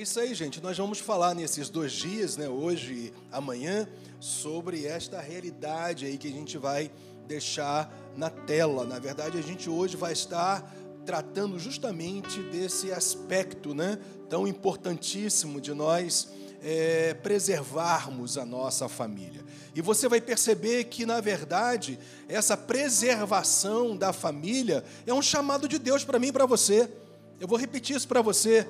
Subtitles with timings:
[0.00, 0.62] É isso aí, gente.
[0.62, 3.86] Nós vamos falar nesses dois dias, né, hoje e amanhã,
[4.18, 6.90] sobre esta realidade aí que a gente vai
[7.28, 8.86] deixar na tela.
[8.86, 10.74] Na verdade, a gente hoje vai estar
[11.04, 16.30] tratando justamente desse aspecto, né, tão importantíssimo de nós
[16.62, 19.44] é, preservarmos a nossa família.
[19.74, 25.78] E você vai perceber que, na verdade, essa preservação da família é um chamado de
[25.78, 26.90] Deus para mim e para você.
[27.38, 28.66] Eu vou repetir isso para você.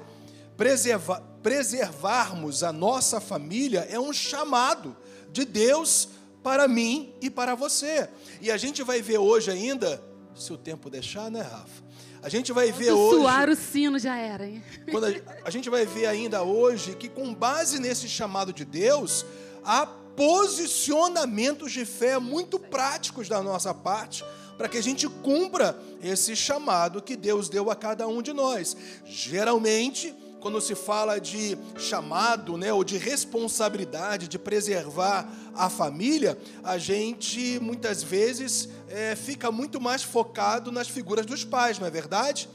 [0.61, 4.95] Preserva, preservarmos a nossa família é um chamado
[5.33, 6.11] de Deus
[6.43, 8.11] para mim e para você.
[8.43, 10.05] E a gente vai ver hoje ainda,
[10.35, 11.83] se o tempo deixar, né, Rafa?
[12.23, 13.21] A gente vai ver hoje.
[13.21, 14.63] Suar o sino já era, hein?
[14.91, 15.13] Quando a,
[15.47, 19.25] a gente vai ver ainda hoje que, com base nesse chamado de Deus,
[19.65, 24.23] há posicionamentos de fé muito práticos da nossa parte
[24.59, 28.77] para que a gente cumpra esse chamado que Deus deu a cada um de nós.
[29.07, 36.79] Geralmente, quando se fala de chamado, né, ou de responsabilidade de preservar a família, a
[36.79, 42.49] gente muitas vezes é, fica muito mais focado nas figuras dos pais, não é verdade?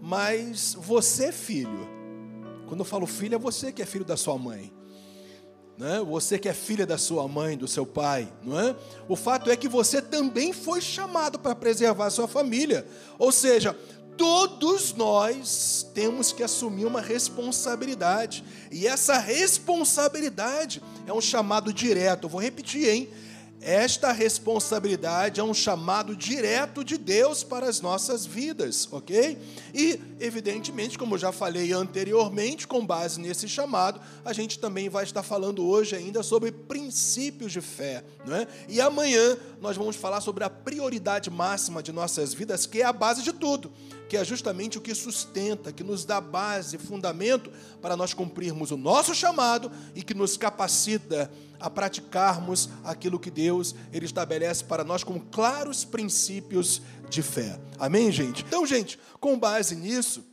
[0.00, 1.88] Mas você, filho,
[2.66, 4.72] quando eu falo filho, é você que é filho da sua mãe.
[5.78, 6.02] Né?
[6.08, 8.74] Você que é filha da sua mãe, do seu pai, não é?
[9.06, 12.86] O fato é que você também foi chamado para preservar a sua família.
[13.18, 13.76] Ou seja,
[14.16, 18.42] todos nós temos que assumir uma responsabilidade.
[18.70, 22.24] E essa responsabilidade é um chamado direto.
[22.24, 23.08] Eu vou repetir, hein?
[23.60, 29.38] Esta responsabilidade é um chamado direto de Deus para as nossas vidas, ok?
[29.74, 35.04] E, evidentemente, como eu já falei anteriormente, com base nesse chamado, a gente também vai
[35.04, 38.46] estar falando hoje ainda sobre princípios de fé, não é?
[38.68, 42.92] E amanhã nós vamos falar sobre a prioridade máxima de nossas vidas, que é a
[42.92, 43.72] base de tudo
[44.08, 48.76] que é justamente o que sustenta, que nos dá base, fundamento para nós cumprirmos o
[48.76, 55.02] nosso chamado e que nos capacita a praticarmos aquilo que Deus ele estabelece para nós
[55.02, 57.58] como claros princípios de fé.
[57.78, 58.44] Amém, gente?
[58.44, 60.24] Então, gente, com base nisso,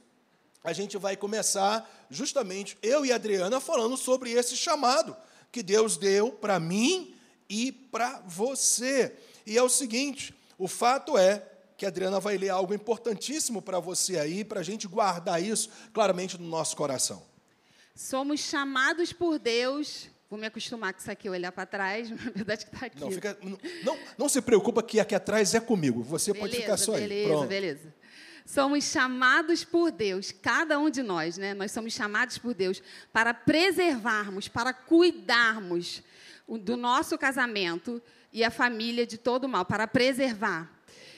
[0.64, 5.16] a gente vai começar justamente eu e a Adriana falando sobre esse chamado
[5.52, 7.14] que Deus deu para mim
[7.50, 9.16] e para você.
[9.46, 13.80] E é o seguinte, o fato é que a Adriana vai ler algo importantíssimo para
[13.80, 17.24] você aí, para a gente guardar isso claramente no nosso coração.
[17.96, 20.10] Somos chamados por Deus.
[20.30, 23.00] Vou me acostumar com isso aqui, olhar para trás, na verdade que está aqui.
[23.00, 23.38] Não, fica,
[23.84, 26.02] não, não se preocupa que aqui atrás é comigo.
[26.04, 27.28] Você beleza, pode ficar só beleza, aí.
[27.28, 27.48] Pronto.
[27.48, 27.94] Beleza,
[28.46, 31.54] Somos chamados por Deus, cada um de nós, né?
[31.54, 32.82] Nós somos chamados por Deus
[33.12, 36.04] para preservarmos, para cuidarmos
[36.48, 38.02] do nosso casamento
[38.34, 40.70] e a família de todo mal, para preservar.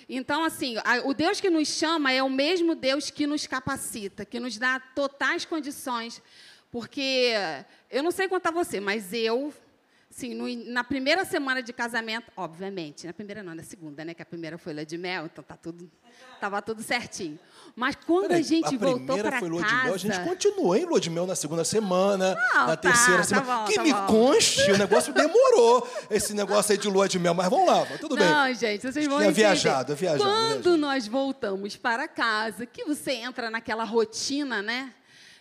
[0.07, 4.39] Então, assim, o Deus que nos chama é o mesmo Deus que nos capacita, que
[4.39, 6.21] nos dá totais condições.
[6.71, 7.33] Porque
[7.89, 9.53] eu não sei a você, mas eu,
[10.09, 14.13] sim, no, na primeira semana de casamento, obviamente, na primeira não, na segunda, né?
[14.13, 15.89] Que a primeira foi lua de mel, então tá tudo,
[16.39, 17.39] tava tudo certinho.
[17.75, 19.45] Mas quando Peraí, a gente a voltou para casa...
[19.45, 22.89] A mel, a gente continuou em lua de mel na segunda semana, não, na tá,
[22.89, 23.59] terceira tá semana.
[23.59, 24.05] Bom, que tá me bom.
[24.07, 27.33] conste, o negócio demorou, esse negócio aí de lua de mel.
[27.33, 28.25] Mas vamos lá, tudo bem.
[28.25, 30.23] Não, gente, vocês vão Tinha viajado, viajado.
[30.23, 30.77] Quando viajado.
[30.77, 34.93] nós voltamos para casa, que você entra naquela rotina, né?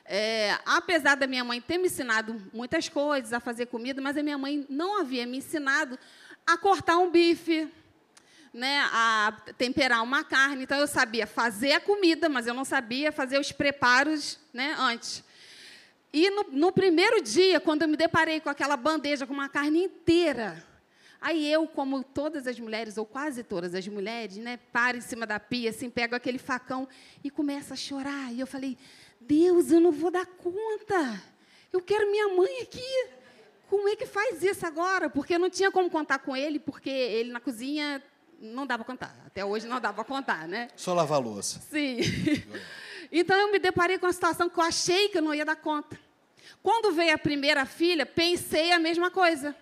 [0.05, 4.23] É, apesar da minha mãe ter me ensinado muitas coisas, a fazer comida, mas a
[4.25, 5.97] minha mãe não havia me ensinado
[6.44, 7.73] a cortar um bife,
[8.55, 10.63] né, a temperar uma carne.
[10.63, 15.25] Então, eu sabia fazer a comida, mas eu não sabia fazer os preparos né, antes.
[16.13, 19.83] E no, no primeiro dia, quando eu me deparei com aquela bandeja com uma carne
[19.83, 20.65] inteira,
[21.25, 25.27] Aí eu, como todas as mulheres, ou quase todas as mulheres, né, paro em cima
[25.27, 26.87] da pia, assim, pego aquele facão
[27.25, 28.31] e começo a chorar.
[28.31, 28.77] E eu falei,
[29.19, 31.23] Deus, eu não vou dar conta.
[31.73, 33.09] Eu quero minha mãe aqui.
[33.71, 35.09] Como é que faz isso agora?
[35.09, 38.03] Porque eu não tinha como contar com ele, porque ele na cozinha
[38.44, 39.16] não dava para contar.
[39.27, 40.69] Até hoje não dava para contar, né?
[40.77, 41.60] Só lavar a louça.
[41.71, 41.99] Sim.
[43.10, 45.56] então eu me deparei com uma situação que eu achei que eu não ia dar
[45.56, 45.99] conta.
[46.62, 49.55] Quando veio a primeira filha, pensei a mesma coisa.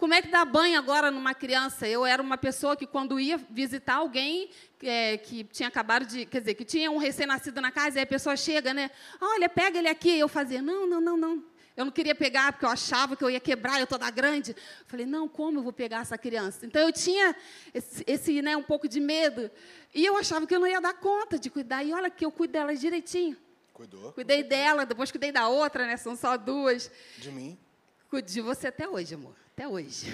[0.00, 1.86] Como é que dá banho agora numa criança?
[1.86, 4.48] Eu era uma pessoa que, quando ia visitar alguém
[4.82, 6.24] é, que tinha acabado de.
[6.24, 8.90] Quer dizer, que tinha um recém-nascido na casa, e a pessoa chega, né?
[9.20, 10.18] Olha, pega ele aqui.
[10.18, 11.44] Eu fazia: não, não, não, não.
[11.80, 14.54] Eu não queria pegar porque eu achava que eu ia quebrar, eu toda grande.
[14.86, 16.66] Falei, não, como eu vou pegar essa criança?
[16.66, 17.34] Então eu tinha
[17.72, 19.50] esse, esse né, um pouco de medo.
[19.94, 21.82] E eu achava que eu não ia dar conta de cuidar.
[21.82, 23.34] E olha que eu cuido dela direitinho.
[23.72, 24.12] Cuidou?
[24.12, 25.96] Cuidei dela, depois cuidei da outra, né?
[25.96, 26.90] São só duas.
[27.16, 27.58] De mim?
[28.10, 29.34] Cuido de você até hoje, amor.
[29.54, 30.06] Até hoje.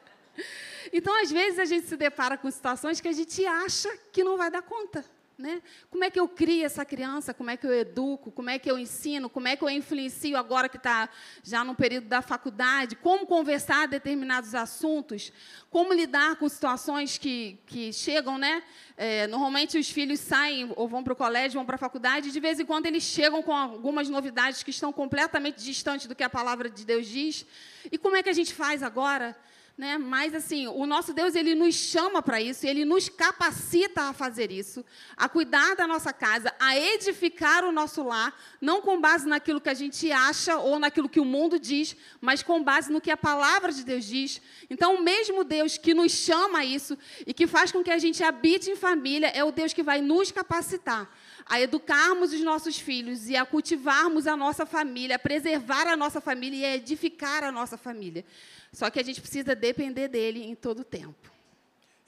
[0.92, 4.36] então, às vezes, a gente se depara com situações que a gente acha que não
[4.36, 5.02] vai dar conta.
[5.38, 5.62] Né?
[5.88, 7.32] Como é que eu crio essa criança?
[7.32, 8.32] Como é que eu educo?
[8.32, 9.30] Como é que eu ensino?
[9.30, 11.08] Como é que eu influencio agora que está
[11.44, 12.96] já no período da faculdade?
[12.96, 15.32] Como conversar determinados assuntos?
[15.70, 18.64] Como lidar com situações que, que chegam, né?
[18.96, 22.32] É, normalmente os filhos saem ou vão para o colégio, vão para a faculdade, e
[22.32, 26.24] de vez em quando eles chegam com algumas novidades que estão completamente distantes do que
[26.24, 27.46] a palavra de Deus diz.
[27.92, 29.36] E como é que a gente faz agora?
[29.78, 29.96] Né?
[29.96, 34.50] Mas assim, o nosso Deus ele nos chama para isso, ele nos capacita a fazer
[34.50, 34.84] isso,
[35.16, 39.68] a cuidar da nossa casa, a edificar o nosso lar, não com base naquilo que
[39.68, 43.16] a gente acha ou naquilo que o mundo diz, mas com base no que a
[43.16, 44.42] palavra de Deus diz.
[44.68, 47.98] Então, o mesmo Deus que nos chama a isso e que faz com que a
[47.98, 51.08] gente habite em família é o Deus que vai nos capacitar
[51.48, 56.20] a educarmos os nossos filhos e a cultivarmos a nossa família, a preservar a nossa
[56.20, 58.24] família e a edificar a nossa família.
[58.72, 61.38] Só que a gente precisa depender dele em todo o tempo.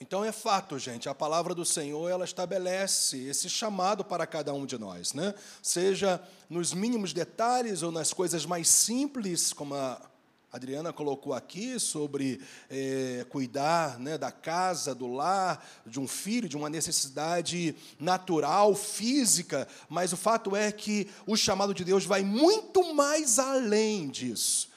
[0.03, 4.65] Então é fato, gente, a palavra do Senhor, ela estabelece esse chamado para cada um
[4.65, 5.35] de nós, né?
[5.63, 10.01] Seja nos mínimos detalhes ou nas coisas mais simples, como a
[10.51, 12.41] Adriana colocou aqui sobre
[12.71, 19.69] é, cuidar né, da casa, do lar, de um filho, de uma necessidade natural, física,
[19.87, 24.70] mas o fato é que o chamado de Deus vai muito mais além disso.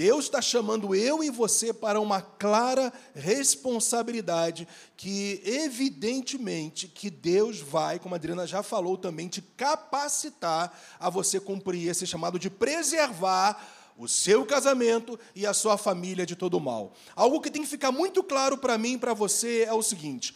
[0.00, 4.66] Deus está chamando eu e você para uma clara responsabilidade
[4.96, 11.38] que, evidentemente, que Deus vai, como a Adriana já falou também, te capacitar a você
[11.38, 13.62] cumprir esse chamado de preservar
[13.94, 16.94] o seu casamento e a sua família de todo mal.
[17.14, 20.34] Algo que tem que ficar muito claro para mim e para você é o seguinte: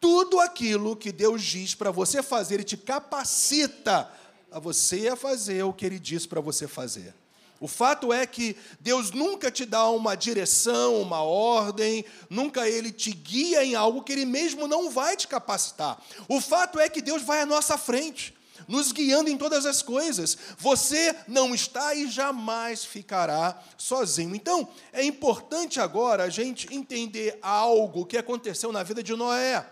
[0.00, 4.12] tudo aquilo que Deus diz para você fazer, Ele te capacita
[4.50, 7.14] a você a fazer o que Ele diz para você fazer.
[7.60, 13.12] O fato é que Deus nunca te dá uma direção, uma ordem, nunca Ele te
[13.12, 16.00] guia em algo que Ele mesmo não vai te capacitar.
[16.28, 18.34] O fato é que Deus vai à nossa frente,
[18.66, 20.36] nos guiando em todas as coisas.
[20.58, 24.34] Você não está e jamais ficará sozinho.
[24.34, 29.64] Então, é importante agora a gente entender algo que aconteceu na vida de Noé.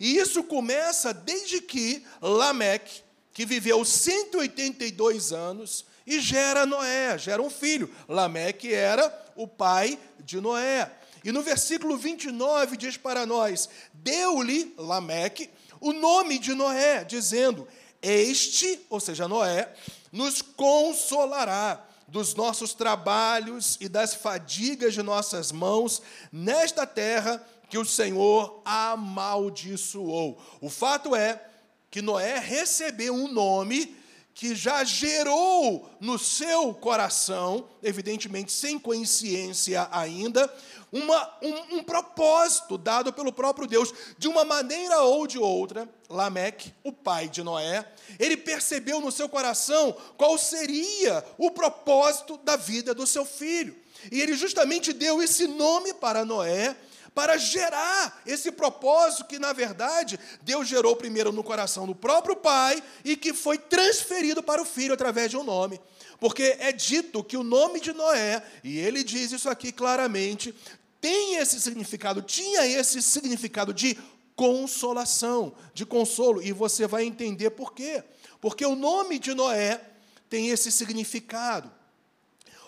[0.00, 3.02] E isso começa desde que Lameque,
[3.32, 7.90] que viveu 182 anos, e gera Noé, gera um filho.
[8.08, 10.90] Lameque era o pai de Noé.
[11.24, 17.66] E no versículo 29 diz para nós: Deu-lhe, Lameque, o nome de Noé, dizendo:
[18.02, 19.72] Este, ou seja, Noé,
[20.12, 27.84] nos consolará dos nossos trabalhos e das fadigas de nossas mãos nesta terra que o
[27.84, 30.40] Senhor amaldiçoou.
[30.60, 31.42] O fato é
[31.90, 33.96] que Noé recebeu um nome
[34.34, 40.52] que já gerou no seu coração, evidentemente sem consciência ainda,
[40.92, 46.72] uma, um, um, propósito dado pelo próprio Deus, de uma maneira ou de outra, Lameque,
[46.82, 47.84] o pai de Noé,
[48.18, 53.76] ele percebeu no seu coração qual seria o propósito da vida do seu filho.
[54.10, 56.76] E ele justamente deu esse nome para Noé,
[57.14, 62.82] para gerar esse propósito que, na verdade, Deus gerou primeiro no coração do próprio pai
[63.04, 65.80] e que foi transferido para o filho através de um nome.
[66.18, 70.52] Porque é dito que o nome de Noé, e ele diz isso aqui claramente,
[71.00, 73.96] tem esse significado, tinha esse significado de
[74.34, 78.02] consolação, de consolo, e você vai entender por quê.
[78.40, 79.80] Porque o nome de Noé
[80.28, 81.70] tem esse significado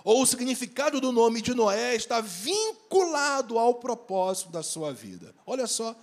[0.06, 5.34] ou o significado do nome de Noé está vinculado ao propósito da sua vida.
[5.44, 5.96] Olha só.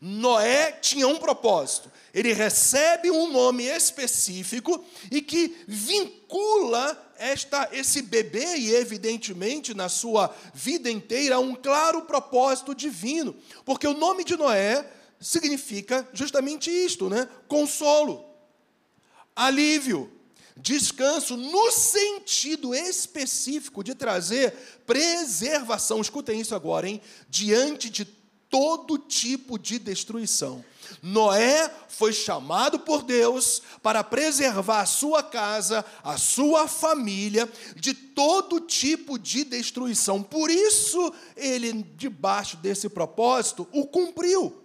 [0.00, 1.90] Noé tinha um propósito.
[2.14, 10.32] Ele recebe um nome específico e que vincula esta, esse bebê e, evidentemente, na sua
[10.54, 13.34] vida inteira, um claro propósito divino.
[13.64, 17.28] Porque o nome de Noé significa justamente isto, né?
[17.48, 18.24] Consolo,
[19.34, 20.19] alívio,
[20.62, 24.52] Descanso no sentido específico de trazer
[24.86, 27.00] preservação, escutem isso agora, hein?
[27.28, 30.64] Diante de todo tipo de destruição.
[31.02, 38.60] Noé foi chamado por Deus para preservar a sua casa, a sua família, de todo
[38.60, 40.22] tipo de destruição.
[40.22, 44.59] Por isso, ele, debaixo desse propósito, o cumpriu.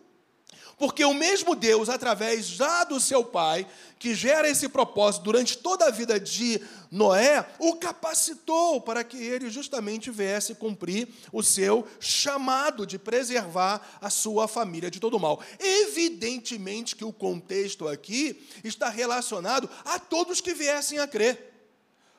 [0.78, 3.66] Porque o mesmo Deus, através já do seu pai,
[3.98, 9.50] que gera esse propósito durante toda a vida de Noé, o capacitou para que ele
[9.50, 15.42] justamente viesse cumprir o seu chamado de preservar a sua família de todo mal.
[15.60, 21.54] Evidentemente que o contexto aqui está relacionado a todos que viessem a crer.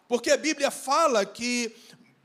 [0.09, 1.75] Porque a Bíblia fala que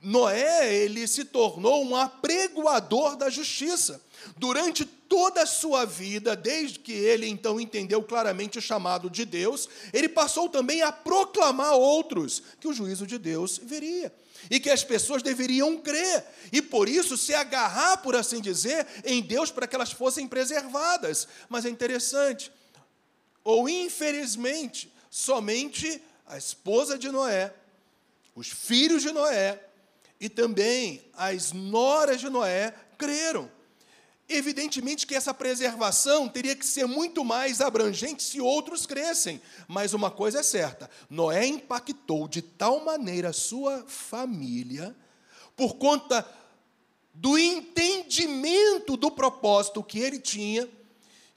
[0.01, 4.01] Noé, ele se tornou um apregoador da justiça.
[4.35, 9.69] Durante toda a sua vida, desde que ele então entendeu claramente o chamado de Deus,
[9.93, 14.11] ele passou também a proclamar a outros que o juízo de Deus viria
[14.49, 19.21] e que as pessoas deveriam crer e por isso se agarrar, por assim dizer, em
[19.21, 21.27] Deus para que elas fossem preservadas.
[21.47, 22.51] Mas é interessante,
[23.43, 27.53] ou infelizmente, somente a esposa de Noé,
[28.35, 29.59] os filhos de Noé
[30.21, 33.49] e também as noras de Noé creram.
[34.29, 40.11] Evidentemente que essa preservação teria que ser muito mais abrangente se outros crescem, mas uma
[40.11, 44.95] coisa é certa: Noé impactou de tal maneira sua família,
[45.57, 46.25] por conta
[47.13, 50.69] do entendimento do propósito que ele tinha,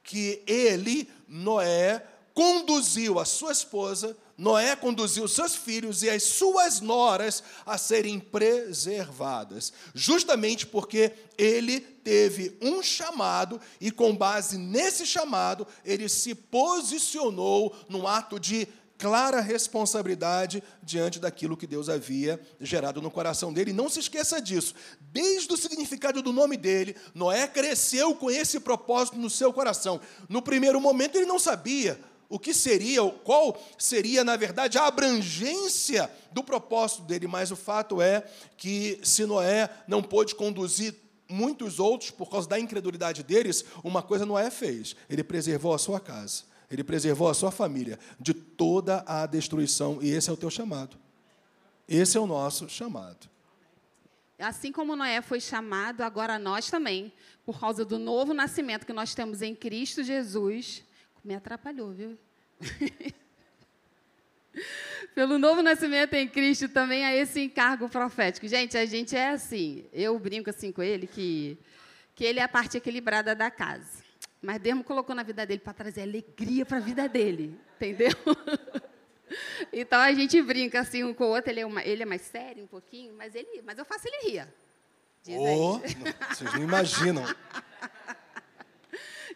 [0.05, 7.43] que ele, Noé, conduziu a sua esposa, Noé conduziu seus filhos e as suas noras
[7.65, 16.09] a serem preservadas, justamente porque ele teve um chamado e, com base nesse chamado, ele
[16.09, 23.53] se posicionou num ato de clara responsabilidade diante daquilo que Deus havia gerado no coração
[23.53, 23.71] dele.
[23.71, 24.75] E não se esqueça disso.
[25.13, 30.01] Desde o significado do nome dele, Noé cresceu com esse propósito no seu coração.
[30.29, 36.11] No primeiro momento, ele não sabia o que seria, qual seria, na verdade, a abrangência
[36.33, 38.25] do propósito dele, mas o fato é
[38.57, 40.95] que se Noé não pôde conduzir
[41.29, 46.01] muitos outros por causa da incredulidade deles, uma coisa Noé fez: ele preservou a sua
[46.01, 50.51] casa, ele preservou a sua família de toda a destruição, e esse é o teu
[50.51, 50.97] chamado.
[51.87, 53.29] Esse é o nosso chamado.
[54.39, 57.13] Assim como Noé foi chamado, agora nós também,
[57.45, 60.83] por causa do novo nascimento que nós temos em Cristo Jesus,
[61.25, 62.19] me atrapalhou, viu?
[65.15, 68.47] Pelo novo nascimento em Cristo também há esse encargo profético.
[68.47, 69.85] Gente, a gente é assim.
[69.93, 71.59] Eu brinco assim com ele que,
[72.15, 74.05] que ele é a parte equilibrada da casa.
[74.43, 77.59] Mas Deus colocou na vida dele para trazer alegria para a vida dele.
[77.77, 78.11] Entendeu?
[79.73, 81.51] Então a gente brinca assim um com o outro.
[81.51, 84.31] Ele é, uma, ele é mais sério um pouquinho, mas, ele, mas eu faço ele
[84.31, 84.47] rir.
[85.31, 87.25] oh, vocês não imaginam.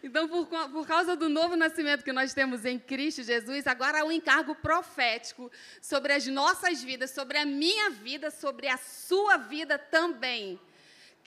[0.01, 4.05] Então, por, por causa do novo nascimento que nós temos em Cristo Jesus, agora há
[4.05, 5.51] um encargo profético
[5.81, 10.59] sobre as nossas vidas, sobre a minha vida, sobre a sua vida também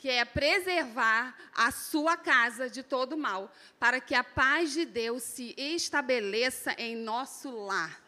[0.03, 5.23] que é preservar a sua casa de todo mal, para que a paz de Deus
[5.23, 8.03] se estabeleça em nosso lar.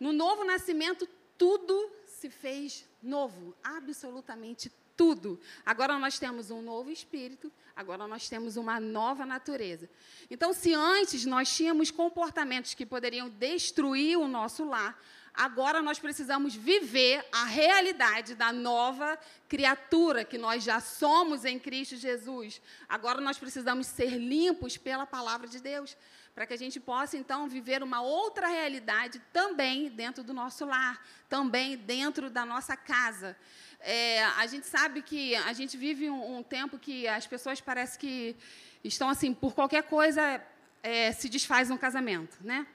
[0.00, 5.40] No novo nascimento, tudo se fez novo, absolutamente tudo.
[5.64, 9.88] Agora nós temos um novo espírito, agora nós temos uma nova natureza.
[10.30, 15.02] Então, se antes nós tínhamos comportamentos que poderiam destruir o nosso lar,
[15.32, 21.96] agora nós precisamos viver a realidade da nova criatura que nós já somos em Cristo
[21.96, 22.60] Jesus.
[22.86, 25.96] Agora nós precisamos ser limpos pela palavra de Deus,
[26.34, 31.02] para que a gente possa então viver uma outra realidade também dentro do nosso lar,
[31.26, 33.34] também dentro da nossa casa.
[33.82, 37.98] É, a gente sabe que a gente vive um, um, tempo que as pessoas parece
[37.98, 38.36] que
[38.84, 40.42] estão assim, por qualquer coisa
[40.82, 42.66] é, se desfaz um casamento, né?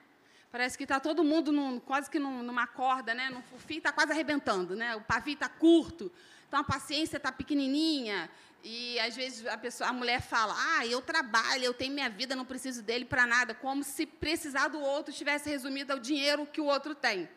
[0.50, 3.30] Parece que está todo mundo num, quase que num, numa corda, né?
[3.52, 4.96] O fio está quase arrebentando, né?
[4.96, 6.10] O pavio está curto,
[6.48, 8.28] então a paciência está pequenininha.
[8.64, 12.34] E às vezes a pessoa, a mulher fala: "Ah, eu trabalho, eu tenho minha vida,
[12.34, 16.60] não preciso dele para nada", como se precisar do outro tivesse resumido ao dinheiro que
[16.60, 17.28] o outro tem.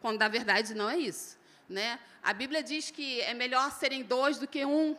[0.00, 1.39] Quando na verdade não é isso.
[1.70, 2.00] Né?
[2.20, 4.96] A Bíblia diz que é melhor serem dois do que um.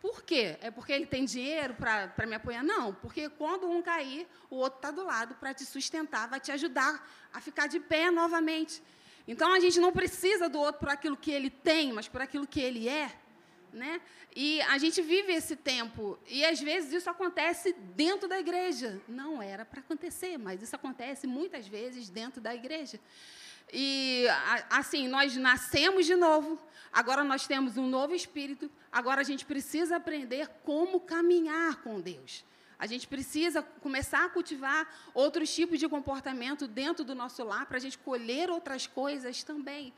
[0.00, 0.58] Por quê?
[0.60, 2.64] É porque ele tem dinheiro para me apoiar?
[2.64, 6.50] Não, porque quando um cair, o outro está do lado para te sustentar, vai te
[6.50, 8.82] ajudar a ficar de pé novamente.
[9.28, 12.48] Então a gente não precisa do outro por aquilo que ele tem, mas por aquilo
[12.48, 13.14] que ele é.
[13.72, 14.00] Né?
[14.34, 19.00] E a gente vive esse tempo, e às vezes isso acontece dentro da igreja.
[19.06, 22.98] Não era para acontecer, mas isso acontece muitas vezes dentro da igreja.
[23.72, 24.26] E
[24.68, 26.58] assim, nós nascemos de novo,
[26.92, 32.44] agora nós temos um novo espírito, agora a gente precisa aprender como caminhar com Deus.
[32.78, 37.76] A gente precisa começar a cultivar outros tipos de comportamento dentro do nosso lar para
[37.76, 39.92] a gente colher outras coisas também.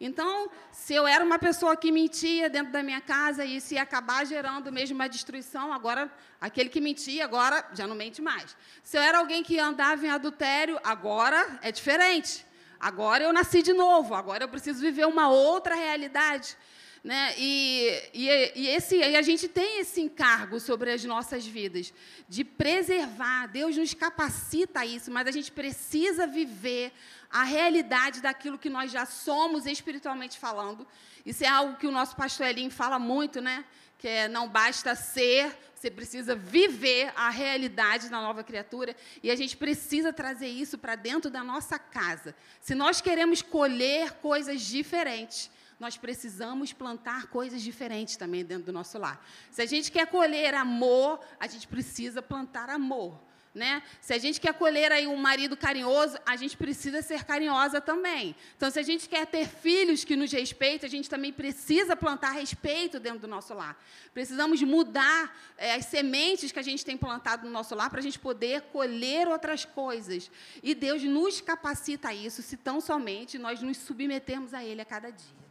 [0.00, 4.24] Então, se eu era uma pessoa que mentia dentro da minha casa e ia acabar
[4.24, 6.08] gerando mesmo uma destruição, agora
[6.40, 8.56] aquele que mentia agora já não mente mais.
[8.84, 12.46] Se eu era alguém que andava em adultério, agora é diferente.
[12.80, 16.56] Agora eu nasci de novo, agora eu preciso viver uma outra realidade.
[17.02, 17.34] Né?
[17.38, 21.92] E, e, e, esse, e a gente tem esse encargo sobre as nossas vidas,
[22.28, 23.46] de preservar.
[23.46, 26.92] Deus nos capacita a isso, mas a gente precisa viver
[27.30, 30.86] a realidade daquilo que nós já somos espiritualmente falando.
[31.24, 33.64] Isso é algo que o nosso pastor Elinho fala muito, né?
[33.98, 39.36] Que é, não basta ser, você precisa viver a realidade da nova criatura e a
[39.36, 42.34] gente precisa trazer isso para dentro da nossa casa.
[42.60, 48.98] Se nós queremos colher coisas diferentes, nós precisamos plantar coisas diferentes também dentro do nosso
[48.98, 49.24] lar.
[49.50, 53.27] Se a gente quer colher amor, a gente precisa plantar amor.
[53.54, 53.82] Né?
[54.00, 58.36] Se a gente quer colher aí um marido carinhoso, a gente precisa ser carinhosa também.
[58.56, 62.32] Então, se a gente quer ter filhos que nos respeitem, a gente também precisa plantar
[62.32, 63.76] respeito dentro do nosso lar.
[64.12, 68.02] Precisamos mudar é, as sementes que a gente tem plantado no nosso lar para a
[68.02, 70.30] gente poder colher outras coisas.
[70.62, 74.84] E Deus nos capacita a isso, se tão somente nós nos submetermos a Ele a
[74.84, 75.47] cada dia.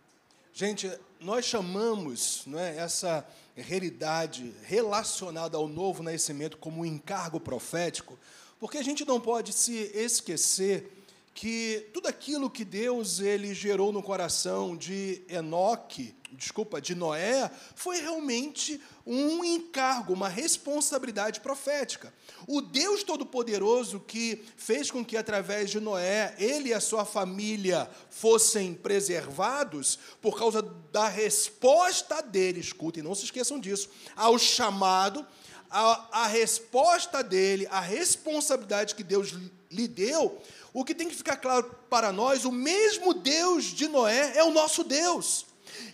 [0.60, 3.24] Gente, nós chamamos é, essa
[3.56, 8.18] realidade relacionada ao novo nascimento como um encargo profético,
[8.60, 10.92] porque a gente não pode se esquecer
[11.32, 18.02] que tudo aquilo que Deus ele gerou no coração de Enoque, desculpa, de Noé, foi
[18.02, 22.14] realmente um encargo, uma responsabilidade profética.
[22.46, 27.90] O Deus Todo-Poderoso que fez com que, através de Noé, ele e a sua família
[28.10, 35.26] fossem preservados, por causa da resposta dele, escutem, não se esqueçam disso, ao chamado,
[35.70, 39.34] a, a resposta dele, a responsabilidade que Deus
[39.72, 40.42] lhe deu,
[40.74, 44.52] o que tem que ficar claro para nós, o mesmo Deus de Noé é o
[44.52, 45.46] nosso Deus.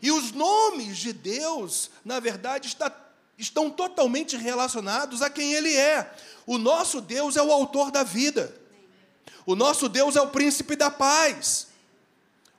[0.01, 2.91] E os nomes de Deus, na verdade, está,
[3.37, 6.11] estão totalmente relacionados a quem Ele é.
[6.45, 8.53] O nosso Deus é o autor da vida.
[9.45, 11.67] O nosso Deus é o príncipe da paz.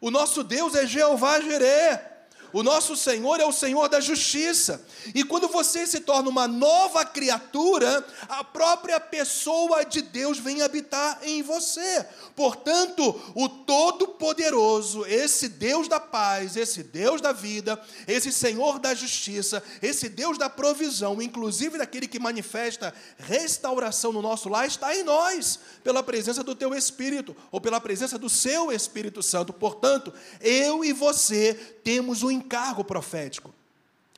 [0.00, 2.13] O nosso Deus é Jeová Jireh.
[2.54, 4.86] O nosso Senhor é o Senhor da justiça.
[5.12, 11.18] E quando você se torna uma nova criatura, a própria pessoa de Deus vem habitar
[11.24, 12.06] em você.
[12.36, 19.60] Portanto, o Todo-Poderoso, esse Deus da paz, esse Deus da vida, esse Senhor da justiça,
[19.82, 25.58] esse Deus da provisão, inclusive daquele que manifesta restauração no nosso lar, está em nós,
[25.82, 29.52] pela presença do teu Espírito, ou pela presença do seu Espírito Santo.
[29.52, 33.54] Portanto, eu e você temos um encargo profético.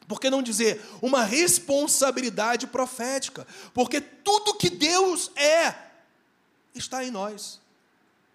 [0.08, 3.46] Por que não dizer uma responsabilidade profética?
[3.74, 5.74] Porque tudo que Deus é
[6.74, 7.60] está em nós.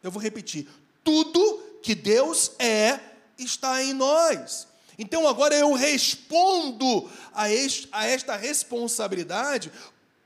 [0.04, 0.68] Eu vou repetir:
[1.04, 3.00] tudo que Deus é
[3.38, 4.68] está em nós.
[4.98, 9.72] Então agora eu respondo a, este, a esta responsabilidade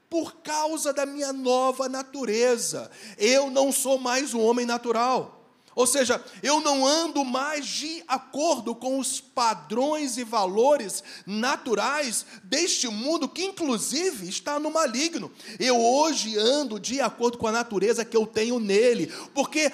[0.09, 2.89] por causa da minha nova natureza.
[3.17, 5.44] Eu não sou mais um homem natural.
[5.75, 12.87] Ou seja, eu não ando mais de acordo com os padrões e valores naturais deste
[12.87, 15.29] mundo que, inclusive, está no maligno.
[15.59, 19.69] Eu hoje ando de acordo com a natureza que eu tenho nele, porque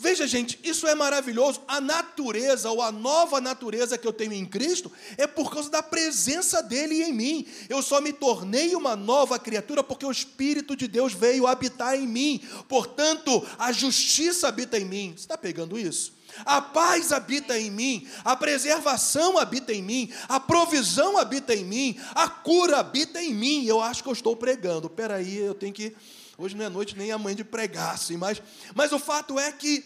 [0.00, 1.60] Veja, gente, isso é maravilhoso.
[1.66, 5.82] A natureza, ou a nova natureza que eu tenho em Cristo, é por causa da
[5.82, 7.46] presença dele em mim.
[7.68, 12.06] Eu só me tornei uma nova criatura porque o Espírito de Deus veio habitar em
[12.06, 12.40] mim.
[12.68, 15.14] Portanto, a justiça habita em mim.
[15.16, 16.17] Você está pegando isso?
[16.44, 21.98] A paz habita em mim, a preservação habita em mim, a provisão habita em mim,
[22.14, 23.64] a cura habita em mim.
[23.64, 24.86] Eu acho que eu estou pregando.
[24.86, 25.94] Espera aí, eu tenho que
[26.40, 28.40] Hoje não é noite nem a mãe de pregar, assim, mas,
[28.72, 29.84] mas o fato é que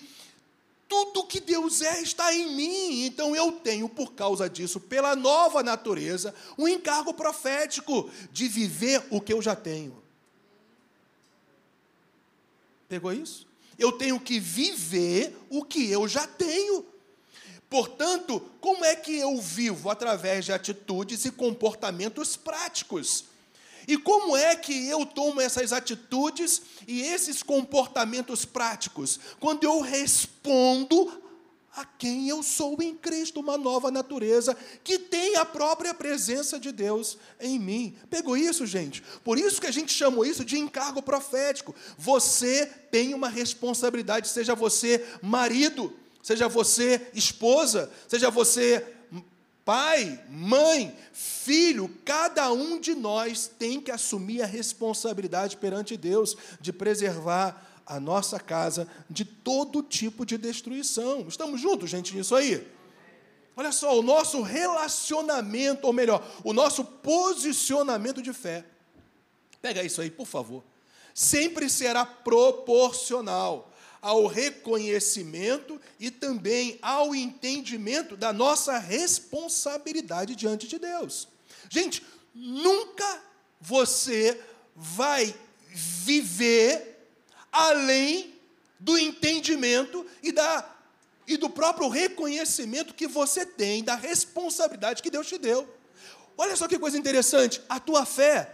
[0.86, 3.06] tudo que Deus é está em mim.
[3.06, 9.18] Então eu tenho, por causa disso, pela nova natureza, um encargo profético de viver o
[9.18, 10.02] que eu já tenho.
[12.86, 13.46] Pegou isso?
[13.82, 16.86] Eu tenho que viver o que eu já tenho.
[17.68, 19.90] Portanto, como é que eu vivo?
[19.90, 23.24] Através de atitudes e comportamentos práticos.
[23.88, 29.18] E como é que eu tomo essas atitudes e esses comportamentos práticos?
[29.40, 31.21] Quando eu respondo
[31.74, 36.70] a quem eu sou em Cristo, uma nova natureza que tem a própria presença de
[36.70, 37.96] Deus em mim.
[38.10, 39.02] Pegou isso, gente?
[39.24, 41.74] Por isso que a gente chamou isso de encargo profético.
[41.96, 48.86] Você tem uma responsabilidade, seja você marido, seja você esposa, seja você
[49.64, 56.72] Pai, mãe, filho, cada um de nós tem que assumir a responsabilidade perante Deus de
[56.72, 61.26] preservar a nossa casa de todo tipo de destruição.
[61.28, 62.66] Estamos juntos, gente, nisso aí?
[63.56, 68.64] Olha só, o nosso relacionamento, ou melhor, o nosso posicionamento de fé.
[69.60, 70.64] Pega isso aí, por favor.
[71.14, 81.28] Sempre será proporcional ao reconhecimento e também ao entendimento da nossa responsabilidade diante de Deus.
[81.68, 82.02] Gente,
[82.34, 83.22] nunca
[83.60, 84.40] você
[84.74, 85.32] vai
[85.68, 86.91] viver
[87.52, 88.34] além
[88.80, 90.68] do entendimento e, da,
[91.28, 95.68] e do próprio reconhecimento que você tem da responsabilidade que Deus te deu.
[96.36, 98.50] Olha só que coisa interessante, a tua fé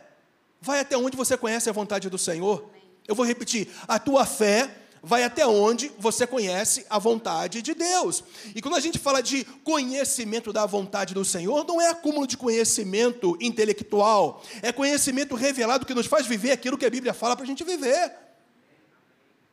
[0.61, 2.68] vai até onde você conhece a vontade do Senhor.
[3.06, 8.22] Eu vou repetir, a tua fé vai até onde você conhece a vontade de Deus.
[8.54, 12.37] E quando a gente fala de conhecimento da vontade do Senhor, não é acúmulo de
[12.37, 17.44] conhecimento intelectual, é conhecimento revelado que nos faz viver aquilo que a Bíblia fala para
[17.44, 18.27] a gente viver.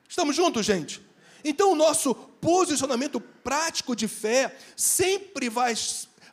[0.08, 1.02] Estamos juntos, gente?
[1.44, 5.74] Então, o nosso posicionamento prático de fé sempre vai,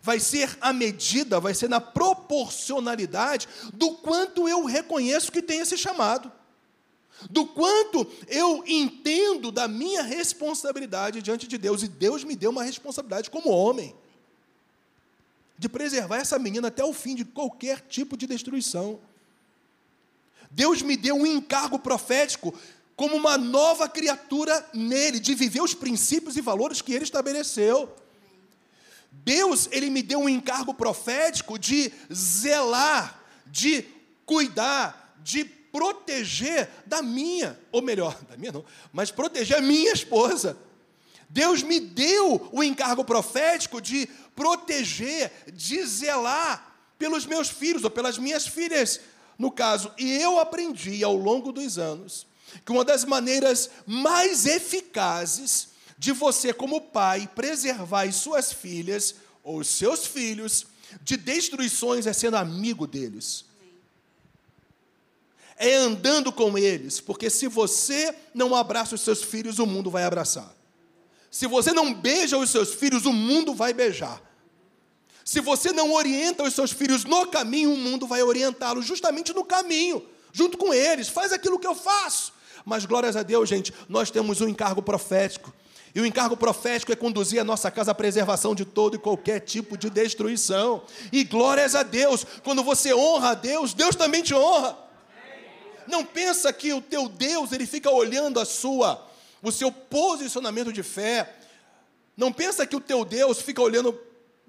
[0.00, 5.76] vai ser a medida, vai ser na proporcionalidade do quanto eu reconheço que tem esse
[5.76, 6.32] chamado
[7.30, 11.82] do quanto eu entendo da minha responsabilidade diante de Deus.
[11.82, 13.94] E Deus me deu uma responsabilidade como homem
[15.58, 18.98] de preservar essa menina até o fim de qualquer tipo de destruição.
[20.50, 22.52] Deus me deu um encargo profético
[23.02, 27.92] como uma nova criatura nele, de viver os princípios e valores que ele estabeleceu.
[29.10, 33.84] Deus, ele me deu um encargo profético de zelar, de
[34.24, 40.56] cuidar, de proteger da minha, ou melhor, da minha não, mas proteger a minha esposa.
[41.28, 48.16] Deus me deu o encargo profético de proteger, de zelar pelos meus filhos ou pelas
[48.16, 49.00] minhas filhas,
[49.36, 49.90] no caso.
[49.98, 52.30] E eu aprendi ao longo dos anos
[52.64, 59.58] que uma das maneiras mais eficazes de você, como pai, preservar as suas filhas ou
[59.58, 60.66] os seus filhos
[61.02, 63.44] de destruições é sendo amigo deles
[65.62, 70.02] é andando com eles, porque se você não abraça os seus filhos, o mundo vai
[70.02, 70.52] abraçar.
[71.30, 74.20] Se você não beija os seus filhos, o mundo vai beijar.
[75.24, 79.44] Se você não orienta os seus filhos no caminho, o mundo vai orientá-los justamente no
[79.44, 81.08] caminho, junto com eles.
[81.08, 82.32] Faz aquilo que eu faço.
[82.64, 85.52] Mas glórias a Deus, gente, nós temos um encargo profético.
[85.94, 89.40] E o encargo profético é conduzir a nossa casa à preservação de todo e qualquer
[89.40, 90.82] tipo de destruição.
[91.12, 94.78] E glórias a Deus, quando você honra a Deus, Deus também te honra.
[95.86, 99.06] Não pensa que o teu Deus ele fica olhando a sua,
[99.42, 101.34] o seu posicionamento de fé.
[102.16, 103.92] Não pensa que o teu Deus fica olhando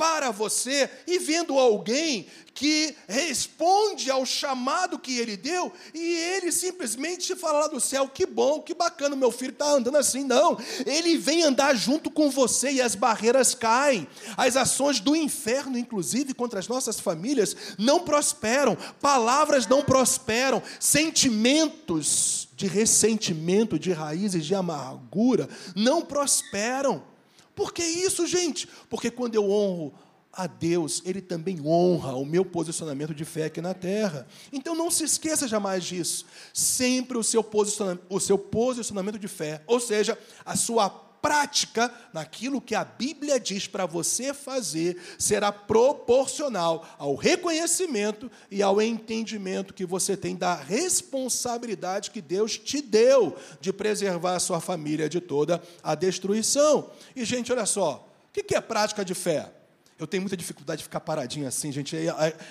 [0.03, 7.33] para você e vendo alguém que responde ao chamado que ele deu e ele simplesmente
[7.37, 10.25] fala lá do céu: que bom, que bacana, meu filho está andando assim.
[10.25, 14.05] Não, ele vem andar junto com você e as barreiras caem.
[14.35, 22.49] As ações do inferno, inclusive contra as nossas famílias, não prosperam, palavras não prosperam, sentimentos
[22.57, 27.12] de ressentimento, de raízes de amargura, não prosperam.
[27.55, 28.67] Por que isso, gente?
[28.89, 29.93] Porque quando eu honro
[30.31, 34.27] a Deus, Ele também honra o meu posicionamento de fé aqui na terra.
[34.51, 36.25] Então não se esqueça jamais disso.
[36.51, 40.89] Sempre o seu posicionamento, o seu posicionamento de fé, ou seja, a sua
[41.23, 48.81] prática naquilo que a Bíblia diz para você fazer será proporcional ao reconhecimento e ao
[48.81, 55.07] entendimento que você tem da responsabilidade que Deus te deu de preservar a sua família
[55.07, 56.91] de toda a destruição.
[57.15, 59.49] E, gente, olha só, o que é prática de fé?
[59.97, 61.95] Eu tenho muita dificuldade de ficar paradinho assim, gente.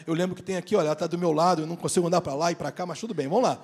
[0.06, 2.22] Eu lembro que tem aqui, olha, ela está do meu lado, eu não consigo andar
[2.22, 3.62] para lá e para cá, mas tudo bem, vamos lá.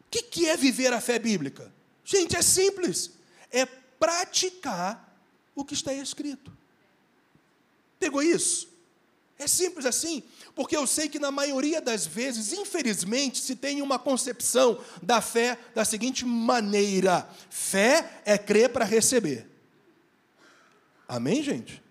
[0.00, 1.72] O que é viver a fé bíblica?
[2.04, 3.20] Gente, é simples
[3.52, 5.16] é praticar
[5.54, 6.52] o que está escrito.
[7.98, 8.68] Pegou isso?
[9.38, 10.22] É simples assim,
[10.54, 15.58] porque eu sei que na maioria das vezes, infelizmente, se tem uma concepção da fé
[15.74, 19.48] da seguinte maneira: fé é crer para receber.
[21.08, 21.82] Amém, gente?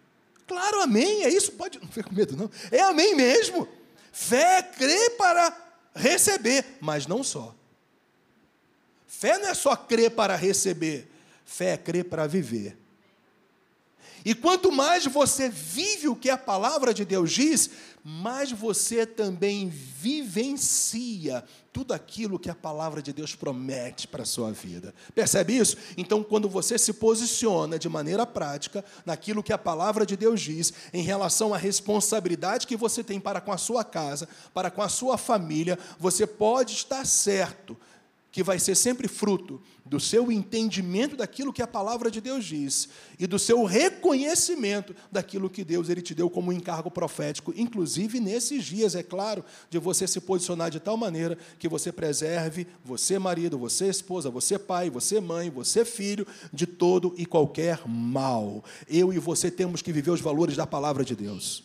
[0.48, 2.50] Claro, amém, é isso, pode, não fica com medo, não.
[2.72, 3.68] É amém mesmo.
[4.12, 5.56] Fé é crer para
[5.96, 7.56] receber, mas não só.
[9.08, 11.10] Fé não é só crer para receber,
[11.52, 12.78] Fé é crer para viver.
[14.24, 17.70] E quanto mais você vive o que a palavra de Deus diz,
[18.06, 24.54] mais você também vivencia tudo aquilo que a palavra de Deus promete para a sua
[24.54, 24.96] vida.
[25.14, 25.76] Percebe isso?
[25.98, 30.72] Então, quando você se posiciona de maneira prática naquilo que a palavra de Deus diz,
[30.94, 34.90] em relação à responsabilidade que você tem para com a sua casa, para com a
[34.90, 37.78] sua família, você pode estar certo
[38.32, 42.88] que vai ser sempre fruto do seu entendimento daquilo que a palavra de Deus diz
[43.20, 48.64] e do seu reconhecimento daquilo que Deus ele te deu como encargo profético, inclusive nesses
[48.64, 53.58] dias, é claro, de você se posicionar de tal maneira que você preserve você marido,
[53.58, 58.64] você esposa, você pai, você mãe, você filho de todo e qualquer mal.
[58.88, 61.64] Eu e você temos que viver os valores da palavra de Deus.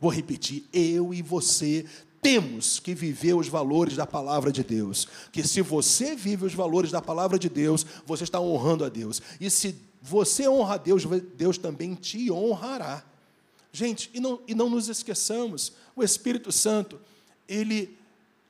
[0.00, 1.84] Vou repetir, eu e você
[2.28, 5.08] temos que viver os valores da palavra de Deus.
[5.32, 9.22] Que se você vive os valores da palavra de Deus, você está honrando a Deus.
[9.40, 11.04] E se você honra a Deus,
[11.38, 13.02] Deus também te honrará.
[13.72, 17.00] Gente, e não, e não nos esqueçamos, o Espírito Santo,
[17.48, 17.96] ele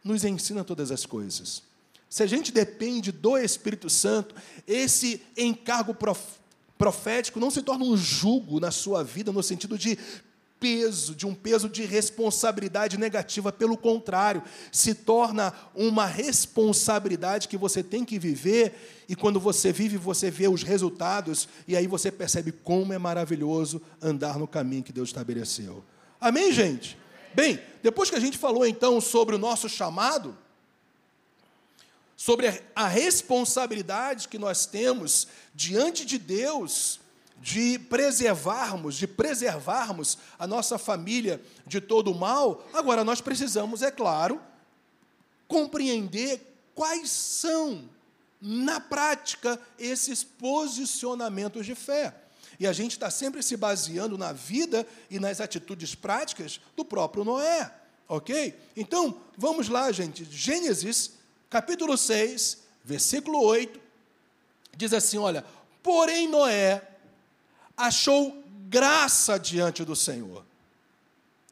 [0.03, 1.63] nos ensina todas as coisas.
[2.11, 4.35] Se a gente depende do Espírito Santo,
[4.67, 5.97] esse encargo
[6.77, 9.97] profético não se torna um jugo na sua vida, no sentido de
[10.61, 13.53] peso, de um peso de responsabilidade negativa.
[13.53, 14.43] Pelo contrário,
[14.73, 20.49] se torna uma responsabilidade que você tem que viver, e quando você vive, você vê
[20.49, 25.85] os resultados, e aí você percebe como é maravilhoso andar no caminho que Deus estabeleceu.
[26.21, 26.99] Amém, gente?
[27.35, 30.37] Bem, depois que a gente falou então sobre o nosso chamado,
[32.17, 36.99] sobre a responsabilidade que nós temos diante de Deus,
[37.41, 43.91] de preservarmos, de preservarmos a nossa família de todo o mal, agora nós precisamos, é
[43.91, 44.41] claro,
[45.47, 46.41] compreender
[46.75, 47.89] quais são,
[48.41, 52.15] na prática, esses posicionamentos de fé.
[52.61, 57.25] E a gente está sempre se baseando na vida e nas atitudes práticas do próprio
[57.25, 57.73] Noé.
[58.09, 58.59] Ok?
[58.77, 60.25] Então, vamos lá, gente.
[60.25, 61.13] Gênesis,
[61.49, 63.79] capítulo 6, versículo 8,
[64.77, 65.45] diz assim: olha,
[65.83, 66.88] porém Noé
[67.79, 70.45] achou graça diante do Senhor.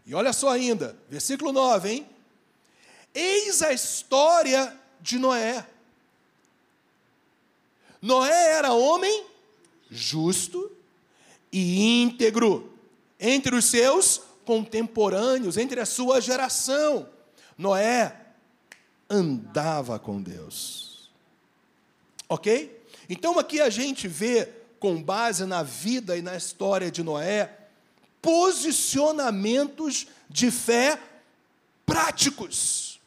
[0.05, 2.07] E olha só ainda, versículo 9, hein?
[3.15, 5.67] Eis a história de Noé.
[8.03, 9.25] Noé era homem
[9.91, 10.71] justo
[11.51, 12.73] e íntegro
[13.19, 17.09] entre os seus contemporâneos, entre a sua geração.
[17.57, 18.15] Noé
[19.09, 21.11] andava com Deus.
[22.29, 22.85] Ok?
[23.09, 24.53] Então aqui a gente vê
[24.87, 27.51] com base na vida e na história de Noé,
[28.23, 30.97] posicionamentos de fé
[31.85, 33.01] práticos,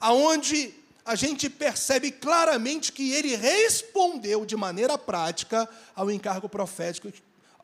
[0.00, 7.12] aonde a gente percebe claramente que ele respondeu de maneira prática ao encargo profético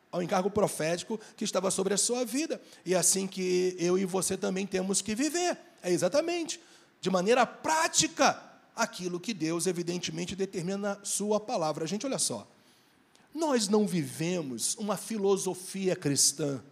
[0.09, 2.61] ao encargo profético que estava sobre a sua vida.
[2.85, 5.57] E é assim que eu e você também temos que viver.
[5.83, 6.61] É exatamente
[7.01, 8.41] de maneira prática
[8.73, 11.85] aquilo que Deus evidentemente determina na sua palavra.
[11.85, 12.47] Gente, olha só.
[13.35, 16.63] Nós não vivemos uma filosofia cristã.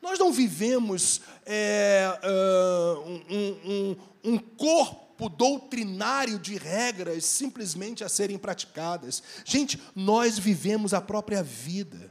[0.00, 3.96] Nós não vivemos é, uh, um, um,
[4.32, 9.22] um corpo doutrinário de regras simplesmente a serem praticadas.
[9.44, 12.10] Gente, nós vivemos a própria vida.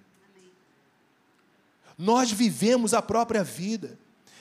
[1.98, 3.98] Nós vivemos a própria vida.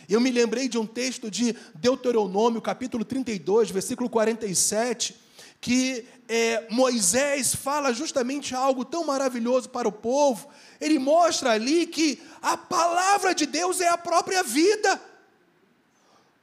[0.07, 5.16] Eu me lembrei de um texto de Deuteronômio, capítulo 32, versículo 47,
[5.61, 10.49] que é, Moisés fala justamente algo tão maravilhoso para o povo.
[10.81, 15.01] Ele mostra ali que a palavra de Deus é a própria vida.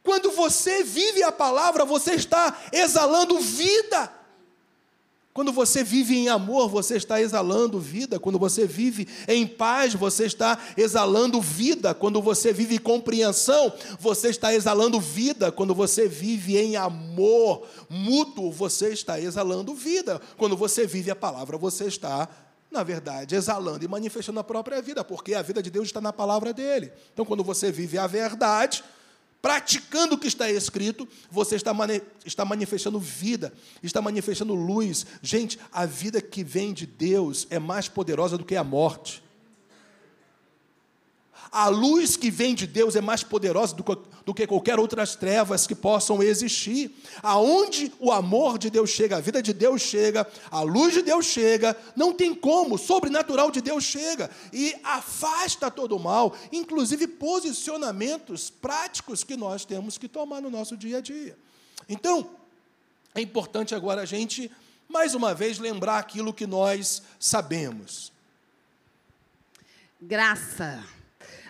[0.04, 4.14] Quando você vive a palavra, você está exalando vida.
[5.38, 8.20] Quando você vive em amor, você está exalando vida.
[8.20, 11.94] Quando você vive em paz, você está exalando vida.
[11.94, 15.52] Quando você vive compreensão, você está exalando vida.
[15.52, 20.20] Quando você vive em amor mútuo, você está exalando vida.
[20.38, 22.28] Quando você vive a palavra, você está
[22.72, 26.12] na verdade, exalando e manifestando a própria vida, porque a vida de Deus está na
[26.12, 26.92] palavra dele.
[27.14, 28.84] Então, quando você vive a verdade,
[29.48, 35.06] praticando o que está escrito, você está, mani está manifestando vida, está manifestando luz.
[35.22, 39.24] Gente, a vida que vem de Deus é mais poderosa do que a morte.
[41.52, 45.74] A luz que vem de Deus é mais poderosa do que, qualquer outras trevas que
[45.74, 46.92] possam existir.
[47.24, 51.26] Aonde o amor de Deus chega, a vida de Deus chega, a luz de Deus
[51.26, 57.08] chega, não tem como, o sobrenatural de Deus chega e afasta todo o mal, inclusive
[57.08, 61.38] posicionamentos práticos que nós temos que tomar no nosso dia a dia.
[61.88, 62.30] Então,
[63.16, 64.52] é importante agora a gente,
[64.88, 68.12] mais uma vez, lembrar aquilo que nós sabemos.
[70.00, 70.97] Graça.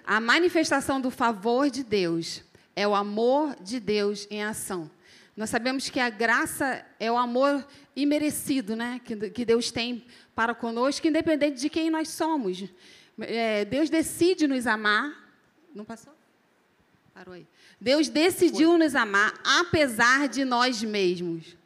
[0.07, 2.41] A manifestação do favor de Deus
[2.73, 4.89] é o amor de Deus em ação.
[5.35, 10.55] Nós sabemos que a graça é o amor imerecido, né, que, que Deus tem para
[10.55, 12.63] conosco, independente de quem nós somos.
[13.19, 15.29] É, Deus decide nos amar.
[15.75, 16.13] Não passou?
[17.13, 17.45] Parou aí.
[17.79, 18.77] Deus decidiu Foi.
[18.77, 21.57] nos amar apesar de nós mesmos.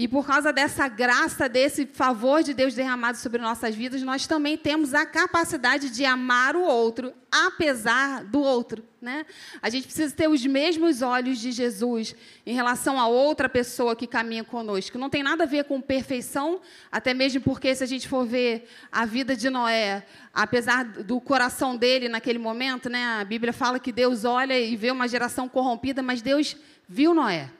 [0.00, 4.56] E por causa dessa graça, desse favor de Deus derramado sobre nossas vidas, nós também
[4.56, 8.84] temos a capacidade de amar o outro, apesar do outro.
[9.02, 9.26] Né?
[9.60, 12.14] A gente precisa ter os mesmos olhos de Jesus
[12.46, 14.98] em relação a outra pessoa que caminha conosco.
[14.98, 16.60] Não tem nada a ver com perfeição,
[16.92, 21.76] até mesmo porque, se a gente for ver a vida de Noé, apesar do coração
[21.76, 26.04] dele naquele momento, né, a Bíblia fala que Deus olha e vê uma geração corrompida,
[26.04, 26.56] mas Deus
[26.88, 27.50] viu Noé.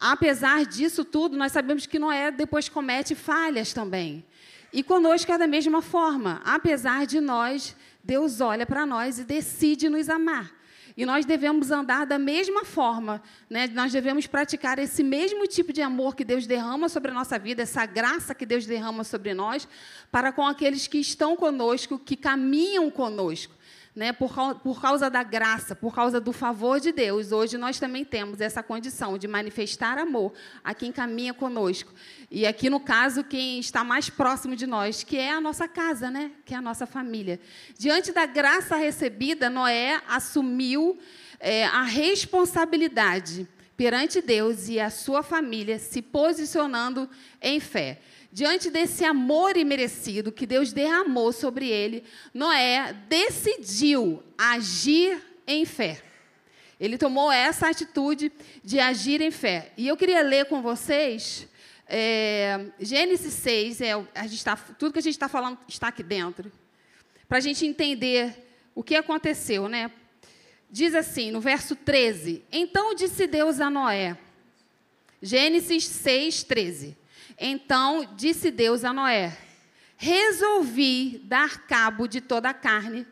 [0.00, 4.24] Apesar disso tudo, nós sabemos que Noé depois comete falhas também.
[4.72, 6.40] E conosco é da mesma forma.
[6.44, 10.56] Apesar de nós, Deus olha para nós e decide nos amar.
[10.96, 13.68] E nós devemos andar da mesma forma, né?
[13.68, 17.62] nós devemos praticar esse mesmo tipo de amor que Deus derrama sobre a nossa vida,
[17.62, 19.68] essa graça que Deus derrama sobre nós,
[20.10, 23.54] para com aqueles que estão conosco, que caminham conosco
[23.98, 28.04] né, por, por causa da graça, por causa do favor de Deus, hoje nós também
[28.04, 30.32] temos essa condição de manifestar amor
[30.62, 31.92] a quem caminha conosco.
[32.30, 36.12] E aqui, no caso, quem está mais próximo de nós, que é a nossa casa,
[36.12, 37.40] né, que é a nossa família.
[37.76, 40.96] Diante da graça recebida, Noé assumiu
[41.40, 47.10] é, a responsabilidade perante Deus e a sua família, se posicionando
[47.42, 48.00] em fé.
[48.30, 56.02] Diante desse amor imerecido que Deus derramou sobre ele, Noé decidiu agir em fé.
[56.78, 58.30] Ele tomou essa atitude
[58.62, 59.72] de agir em fé.
[59.76, 61.48] E eu queria ler com vocês
[61.88, 66.02] é, Gênesis 6, é, a gente tá, tudo que a gente está falando está aqui
[66.02, 66.52] dentro,
[67.26, 69.68] para a gente entender o que aconteceu.
[69.68, 69.90] Né?
[70.70, 74.18] Diz assim, no verso 13: Então disse Deus a Noé,
[75.22, 76.96] Gênesis 6, 13.
[77.38, 79.36] Então disse Deus a Noé:
[79.96, 83.06] Resolvi dar cabo de toda a carne,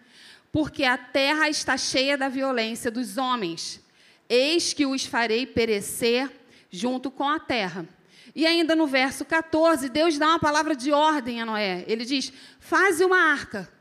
[0.52, 3.80] porque a terra está cheia da violência dos homens.
[4.28, 6.30] Eis que os farei perecer
[6.70, 7.86] junto com a terra.
[8.34, 11.84] E ainda no verso 14, Deus dá uma palavra de ordem a Noé.
[11.86, 13.75] Ele diz: Faze uma arca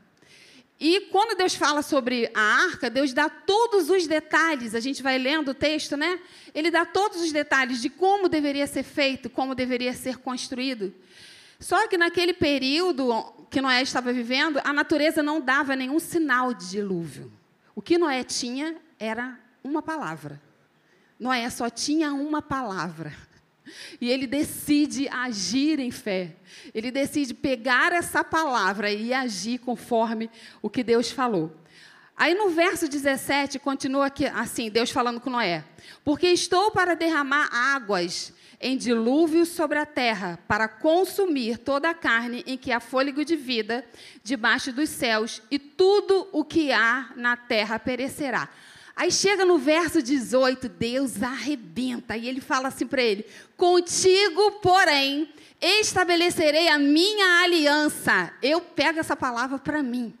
[0.78, 5.16] e quando Deus fala sobre a arca, Deus dá todos os detalhes, a gente vai
[5.16, 6.20] lendo o texto, né?
[6.54, 10.92] Ele dá todos os detalhes de como deveria ser feito, como deveria ser construído.
[11.58, 16.68] Só que naquele período que Noé estava vivendo, a natureza não dava nenhum sinal de
[16.68, 17.32] dilúvio.
[17.74, 20.40] O que Noé tinha era uma palavra.
[21.18, 23.14] Noé só tinha uma palavra.
[24.00, 26.36] E ele decide agir em fé.
[26.74, 30.30] Ele decide pegar essa palavra e agir conforme
[30.62, 31.54] o que Deus falou.
[32.16, 35.64] Aí no verso 17, continua aqui, assim, Deus falando com Noé:
[36.02, 42.42] Porque estou para derramar águas em dilúvio sobre a terra, para consumir toda a carne
[42.46, 43.84] em que há fôlego de vida
[44.24, 48.48] debaixo dos céus, e tudo o que há na terra perecerá.
[48.96, 55.28] Aí chega no verso 18, Deus arrebenta e ele fala assim para ele: Contigo, porém,
[55.60, 58.32] estabelecerei a minha aliança.
[58.42, 60.14] Eu pego essa palavra para mim.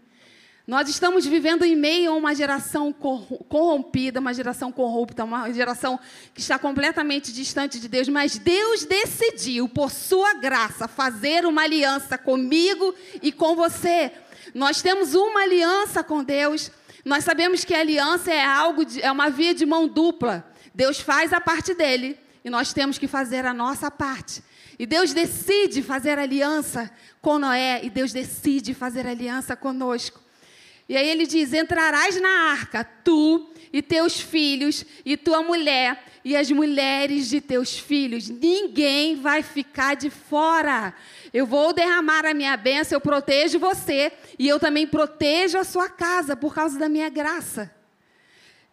[0.66, 5.98] Nós estamos vivendo em meio a uma geração corrompida, uma geração corrupta, uma geração
[6.34, 12.18] que está completamente distante de Deus, mas Deus decidiu, por sua graça, fazer uma aliança
[12.18, 14.10] comigo e com você.
[14.52, 16.70] Nós temos uma aliança com Deus.
[17.06, 20.44] Nós sabemos que a aliança é algo de, é uma via de mão dupla.
[20.74, 24.42] Deus faz a parte dele e nós temos que fazer a nossa parte.
[24.76, 26.90] E Deus decide fazer aliança
[27.22, 30.20] com Noé e Deus decide fazer aliança conosco.
[30.88, 36.34] E aí ele diz: Entrarás na arca, tu e teus filhos, e tua mulher, e
[36.34, 38.26] as mulheres de teus filhos.
[38.30, 40.94] Ninguém vai ficar de fora.
[41.30, 45.90] Eu vou derramar a minha bênção, eu protejo você e eu também protejo a sua
[45.90, 47.70] casa por causa da minha graça.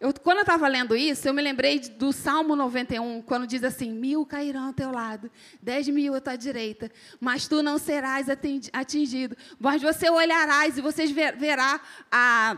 [0.00, 3.92] Eu, quando eu estava lendo isso, eu me lembrei do Salmo 91, quando diz assim:
[3.92, 6.90] mil cairão ao teu lado, dez mil à tua direita,
[7.20, 8.26] mas tu não serás
[8.72, 9.36] atingido.
[9.58, 11.78] Mas você olharás e você verá
[12.10, 12.56] a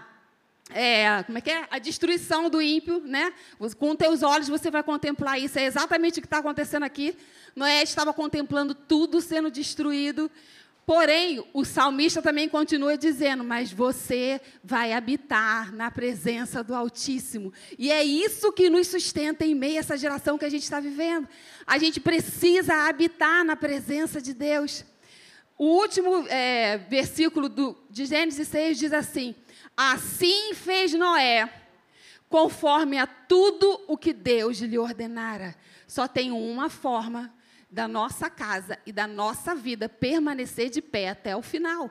[0.70, 1.66] é, como é que é?
[1.70, 3.32] A destruição do ímpio, né?
[3.78, 5.58] Com teus olhos você vai contemplar isso.
[5.58, 7.16] É exatamente o que está acontecendo aqui.
[7.54, 10.30] Noé estava contemplando tudo sendo destruído.
[10.84, 17.52] Porém, o salmista também continua dizendo: Mas você vai habitar na presença do Altíssimo.
[17.78, 20.80] E é isso que nos sustenta em meio a essa geração que a gente está
[20.80, 21.28] vivendo.
[21.66, 24.84] A gente precisa habitar na presença de Deus.
[25.58, 29.34] O último é, versículo do, de Gênesis 6 diz assim:
[29.76, 31.52] Assim fez Noé,
[32.28, 35.54] conforme a tudo o que Deus lhe ordenara.
[35.86, 37.32] Só tem uma forma
[37.70, 41.90] da nossa casa e da nossa vida permanecer de pé até o final.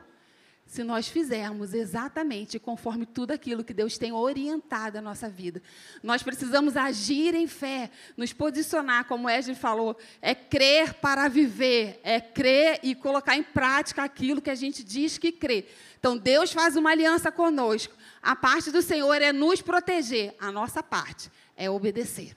[0.66, 5.62] Se nós fizermos exatamente conforme tudo aquilo que Deus tem orientado a nossa vida.
[6.02, 12.20] Nós precisamos agir em fé, nos posicionar, como Esdre falou, é crer para viver, é
[12.20, 15.66] crer e colocar em prática aquilo que a gente diz que crê.
[15.98, 17.94] Então, Deus faz uma aliança conosco.
[18.20, 22.36] A parte do Senhor é nos proteger, a nossa parte é obedecer.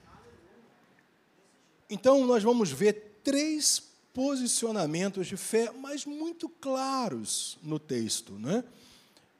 [1.89, 3.88] Então, nós vamos ver três
[4.19, 8.33] posicionamentos de fé, mas muito claros no texto.
[8.33, 8.65] Né?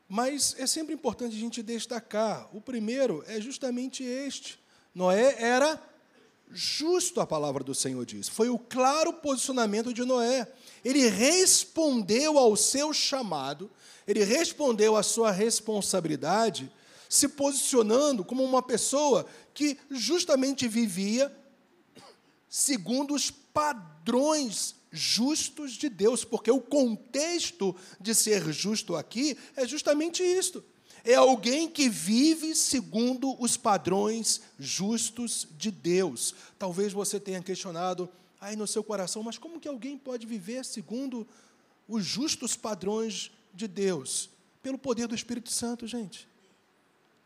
[0.08, 2.48] Mas é sempre importante a gente destacar.
[2.56, 4.58] O primeiro é justamente este.
[4.96, 5.78] Noé era
[6.50, 8.30] justo, a palavra do Senhor diz.
[8.30, 10.50] Foi o claro posicionamento de Noé.
[10.86, 13.70] Ele respondeu ao seu chamado,
[14.08, 16.72] ele respondeu à sua responsabilidade,
[17.10, 21.30] se posicionando como uma pessoa que justamente vivia
[22.50, 30.24] segundo os padrões justos de Deus, porque o contexto de ser justo aqui é justamente
[30.24, 30.64] isto.
[31.04, 36.36] É alguém que vive segundo os padrões justos de Deus.
[36.58, 38.10] Talvez você tenha questionado
[38.42, 41.28] aí no seu coração, mas como que alguém pode viver segundo
[41.88, 44.30] os justos padrões de Deus?
[44.62, 46.28] Pelo poder do Espírito Santo, gente.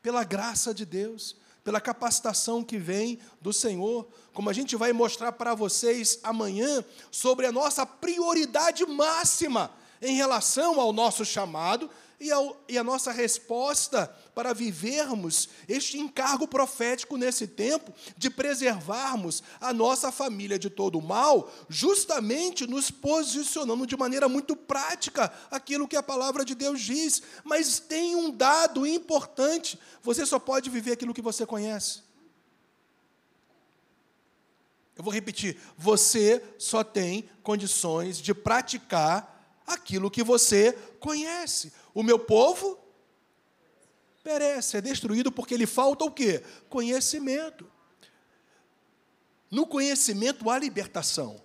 [0.02, 5.32] Pela graça de Deus pela capacitação que vem do Senhor, como a gente vai mostrar
[5.32, 11.90] para vocês amanhã, sobre a nossa prioridade máxima em relação ao nosso chamado
[12.24, 19.44] e, ao, e a nossa resposta para vivermos este encargo profético nesse tempo de preservarmos
[19.60, 25.86] a nossa família de todo o mal, justamente nos posicionando de maneira muito prática aquilo
[25.86, 27.22] que a palavra de Deus diz.
[27.44, 32.04] Mas tem um dado importante: você só pode viver aquilo que você conhece.
[34.96, 39.33] Eu vou repetir: você só tem condições de praticar
[39.74, 41.72] aquilo que você conhece.
[41.94, 42.80] O meu povo
[44.24, 46.44] perece, é destruído porque lhe falta o quê?
[46.70, 47.70] Conhecimento.
[49.52, 51.42] No conhecimento há libertação.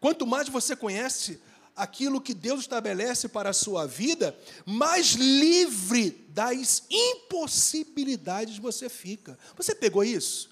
[0.00, 1.40] Quanto mais você conhece
[1.76, 4.36] aquilo que Deus estabelece para a sua vida,
[4.66, 9.38] mais livre das impossibilidades você fica.
[9.56, 10.50] Você pegou isso?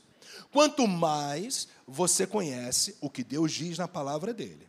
[0.51, 4.69] Quanto mais você conhece o que Deus diz na palavra dele.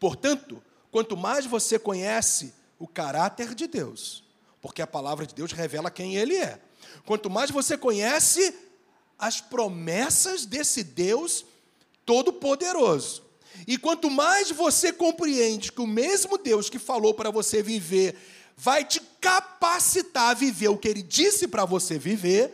[0.00, 4.24] Portanto, quanto mais você conhece o caráter de Deus,
[4.60, 6.60] porque a palavra de Deus revela quem ele é.
[7.04, 8.54] Quanto mais você conhece
[9.18, 11.44] as promessas desse Deus
[12.06, 13.22] todo-poderoso,
[13.66, 18.16] e quanto mais você compreende que o mesmo Deus que falou para você viver
[18.56, 22.52] vai te capacitar a viver o que ele disse para você viver,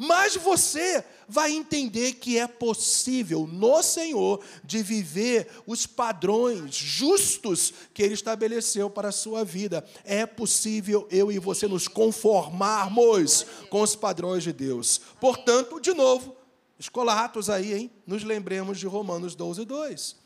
[0.00, 8.02] mais você vai entender que é possível no Senhor de viver os padrões justos que
[8.02, 9.84] Ele estabeleceu para a sua vida.
[10.02, 15.02] É possível eu e você nos conformarmos com os padrões de Deus.
[15.20, 16.34] Portanto, de novo,
[16.78, 17.90] escolatos aí, hein?
[18.06, 20.16] Nos lembremos de Romanos 12, 2.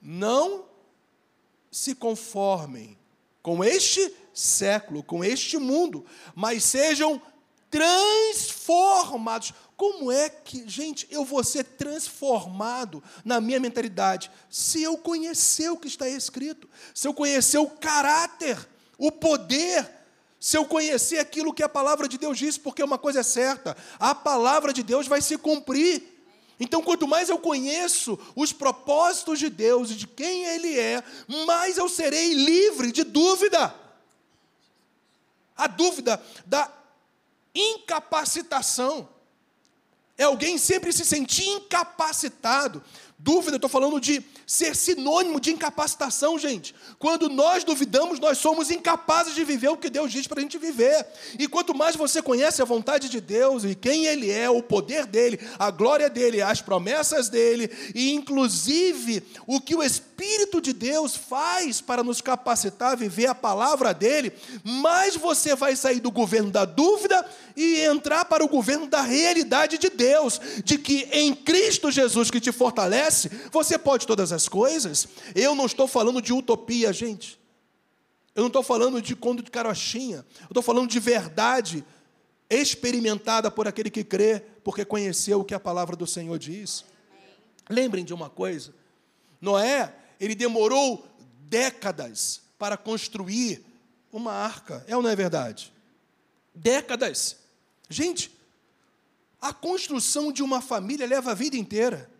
[0.00, 0.64] Não
[1.70, 2.96] se conformem
[3.42, 7.20] com este século, com este mundo, mas sejam
[7.74, 9.52] transformados.
[9.76, 14.30] Como é que, gente, eu vou ser transformado na minha mentalidade?
[14.48, 18.56] Se eu conhecer o que está escrito, se eu conhecer o caráter,
[18.96, 19.90] o poder,
[20.38, 23.76] se eu conhecer aquilo que a palavra de Deus diz, porque uma coisa é certa,
[23.98, 26.00] a palavra de Deus vai se cumprir.
[26.60, 31.02] Então, quanto mais eu conheço os propósitos de Deus e de quem Ele é,
[31.44, 33.74] mais eu serei livre de dúvida.
[35.56, 36.70] A dúvida da
[37.54, 39.08] incapacitação.
[40.16, 42.82] É alguém sempre se sentir incapacitado.
[43.18, 46.74] Dúvida, estou falando de ser sinônimo de incapacitação, gente.
[46.98, 50.58] Quando nós duvidamos, nós somos incapazes de viver o que Deus diz para a gente
[50.58, 51.06] viver.
[51.38, 55.06] E quanto mais você conhece a vontade de Deus e quem Ele é, o poder
[55.06, 60.13] dele, a glória dele, as promessas dele, e inclusive o que o Espírito
[60.64, 64.32] de Deus faz para nos capacitar a viver a palavra dele,
[64.64, 69.76] mais você vai sair do governo da dúvida e entrar para o governo da realidade
[69.76, 75.06] de Deus, de que em Cristo Jesus que te fortalece, você pode todas as coisas.
[75.34, 77.38] Eu não estou falando de utopia, gente.
[78.34, 80.24] Eu não estou falando de conto de carochinha.
[80.40, 81.84] Eu estou falando de verdade
[82.48, 86.84] experimentada por aquele que crê, porque conheceu o que a palavra do Senhor diz.
[87.68, 88.74] Lembrem de uma coisa:
[89.40, 89.94] Noé,
[90.24, 91.06] ele demorou
[91.40, 93.64] décadas para construir
[94.10, 94.84] uma arca.
[94.88, 95.72] É ou não é verdade?
[96.54, 97.36] Décadas.
[97.88, 98.30] Gente,
[99.40, 102.10] a construção de uma família leva a vida inteira.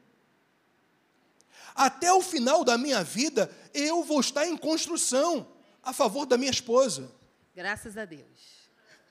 [1.75, 5.49] Até o final da minha vida, eu vou estar em construção.
[5.83, 7.11] a favor da minha esposa.
[7.55, 8.25] Graças a Deus.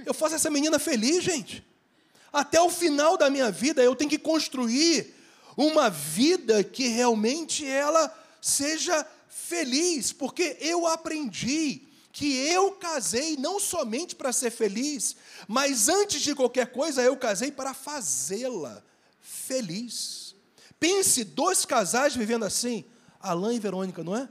[0.04, 1.64] Eu faço essa menina feliz, gente.
[2.32, 5.14] Até o final da minha vida eu tenho que construir
[5.56, 8.10] uma vida que realmente ela
[8.44, 15.16] seja feliz, porque eu aprendi que eu casei não somente para ser feliz,
[15.48, 18.84] mas antes de qualquer coisa eu casei para fazê-la
[19.22, 20.36] feliz.
[20.78, 22.84] Pense dois casais vivendo assim,
[23.18, 24.28] Alain e Verônica, não é?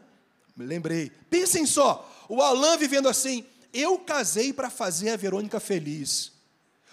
[0.55, 1.11] Me lembrei.
[1.31, 6.33] Pensem só, o Alain vivendo assim, eu casei para fazer a Verônica feliz.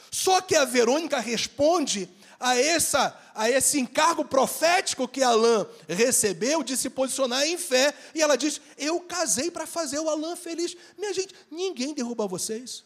[0.09, 2.09] Só que a Verônica responde
[2.39, 8.21] a, essa, a esse encargo profético que Alain recebeu de se posicionar em fé, e
[8.21, 10.75] ela diz: Eu casei para fazer o Alain feliz.
[10.97, 12.83] Minha gente, ninguém derruba vocês.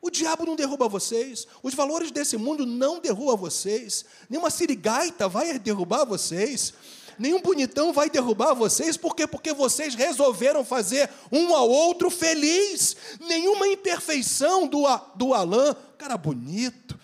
[0.00, 5.58] O diabo não derruba vocês, os valores desse mundo não derrubam vocês, nenhuma sirigaita vai
[5.58, 6.72] derrubar vocês,
[7.18, 9.26] nenhum bonitão vai derrubar vocês, por quê?
[9.26, 14.84] Porque vocês resolveram fazer um ao outro feliz, nenhuma imperfeição do,
[15.16, 16.97] do Alain, cara bonito,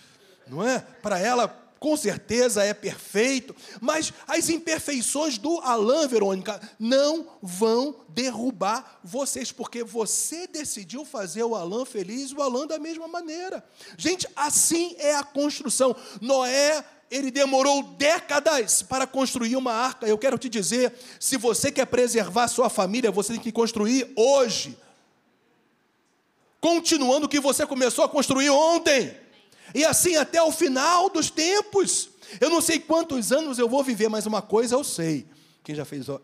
[0.47, 0.81] não é?
[1.03, 1.49] Para ela,
[1.85, 9.85] com certeza é perfeito, mas as imperfeições do Alain, Verônica, não vão derrubar vocês, porque
[9.85, 13.63] você decidiu fazer o Alain feliz e o Alain da mesma maneira.
[13.99, 15.95] Gente, assim é a construção.
[16.23, 20.07] Noé ele demorou décadas para construir uma arca.
[20.07, 24.77] Eu quero te dizer: se você quer preservar sua família, você tem que construir hoje.
[26.61, 29.24] Continuando o que você começou a construir ontem.
[29.75, 32.11] E assim até o final dos tempos.
[32.41, 35.27] Eu não sei quantos anos eu vou viver, mas uma coisa eu sei.
[35.65, 36.21] Quem já fez a,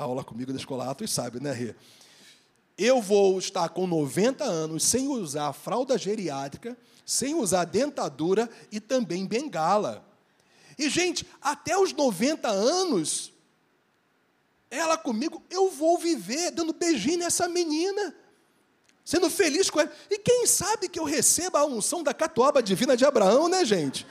[0.00, 1.74] aula comigo da escola Atos sabe, né, Rê?
[2.76, 6.76] Eu vou estar com 90 anos sem usar fralda geriátrica,
[7.06, 10.04] sem usar dentadura e também bengala.
[10.78, 13.32] E, gente, até os 90 anos,
[14.70, 18.14] ela comigo, eu vou viver dando beijinho nessa menina
[19.04, 19.92] sendo feliz com ela.
[20.10, 24.06] E quem sabe que eu receba a unção da catuaba divina de Abraão, né, gente?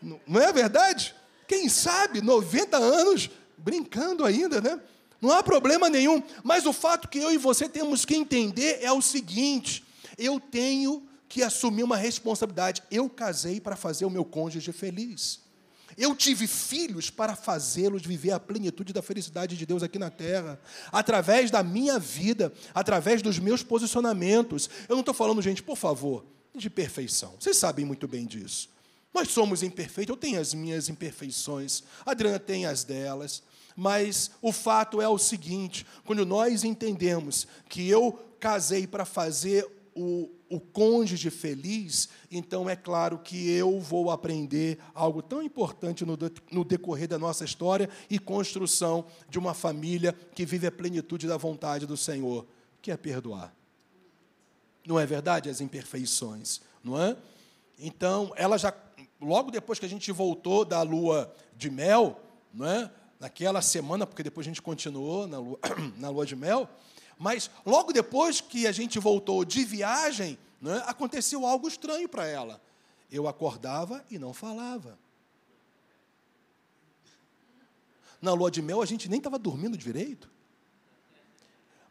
[0.00, 1.14] Não é verdade?
[1.48, 4.80] Quem sabe, 90 anos, brincando ainda, né?
[5.20, 6.22] Não há problema nenhum.
[6.42, 9.84] Mas o fato que eu e você temos que entender é o seguinte:
[10.18, 12.82] eu tenho que assumir uma responsabilidade.
[12.90, 15.40] Eu casei para fazer o meu cônjuge feliz.
[15.96, 20.60] Eu tive filhos para fazê-los viver a plenitude da felicidade de Deus aqui na terra,
[20.90, 24.68] através da minha vida, através dos meus posicionamentos.
[24.88, 26.24] Eu não estou falando, gente, por favor,
[26.54, 27.34] de perfeição.
[27.38, 28.70] Vocês sabem muito bem disso.
[29.12, 33.42] Nós somos imperfeitos, eu tenho as minhas imperfeições, a Adriana tem as delas,
[33.76, 40.30] mas o fato é o seguinte: quando nós entendemos que eu casei para fazer o,
[40.48, 46.18] o cônjuge feliz, então é claro que eu vou aprender algo tão importante no,
[46.50, 51.36] no decorrer da nossa história e construção de uma família que vive a plenitude da
[51.36, 52.46] vontade do Senhor,
[52.80, 53.54] que é perdoar.
[54.86, 55.48] Não é verdade?
[55.48, 57.16] As imperfeições, não é?
[57.78, 58.74] Então, ela já,
[59.20, 62.20] logo depois que a gente voltou da lua de mel,
[62.52, 62.90] não é?
[63.22, 65.58] naquela semana, porque depois a gente continuou na lua,
[65.96, 66.68] na lua de mel,
[67.18, 72.60] mas logo depois que a gente voltou de viagem, né, aconteceu algo estranho para ela.
[73.10, 74.98] Eu acordava e não falava.
[78.20, 80.30] Na lua de mel a gente nem estava dormindo direito.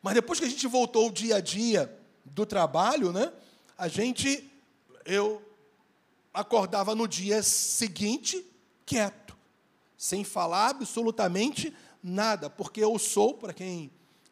[0.02, 3.32] Mas depois que a gente voltou o dia a dia do trabalho, né,
[3.78, 4.50] a gente,
[5.06, 5.42] eu
[6.34, 8.46] acordava no dia seguinte
[8.86, 9.38] quieto,
[9.98, 13.92] sem falar absolutamente nada, porque eu sou, para quem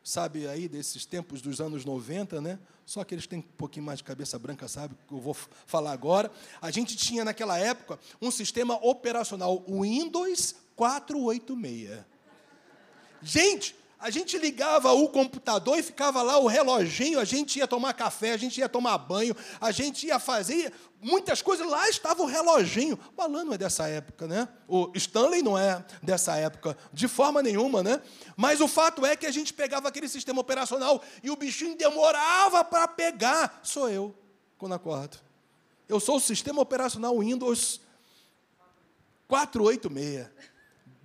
[0.10, 2.58] sabe aí desses tempos dos anos 90, né?
[2.84, 5.92] Só aqueles que têm um pouquinho mais de cabeça branca sabe que eu vou falar
[5.92, 6.32] agora.
[6.60, 12.00] A gente tinha naquela época um sistema operacional Windows 486.
[13.22, 17.94] Gente, a gente ligava o computador e ficava lá o reloginho, a gente ia tomar
[17.94, 20.72] café, a gente ia tomar banho, a gente ia fazer
[21.02, 22.98] muitas coisas, lá estava o reloginho.
[23.16, 24.48] O Alan não é dessa época, né?
[24.68, 28.02] O Stanley não é dessa época, de forma nenhuma, né?
[28.38, 32.64] Mas o fato é que a gente pegava aquele sistema operacional e o bichinho demorava
[32.64, 33.60] para pegar.
[33.62, 34.16] Sou eu,
[34.58, 35.18] quando acordo.
[35.90, 37.82] Eu sou o sistema operacional Windows
[39.28, 40.28] 486.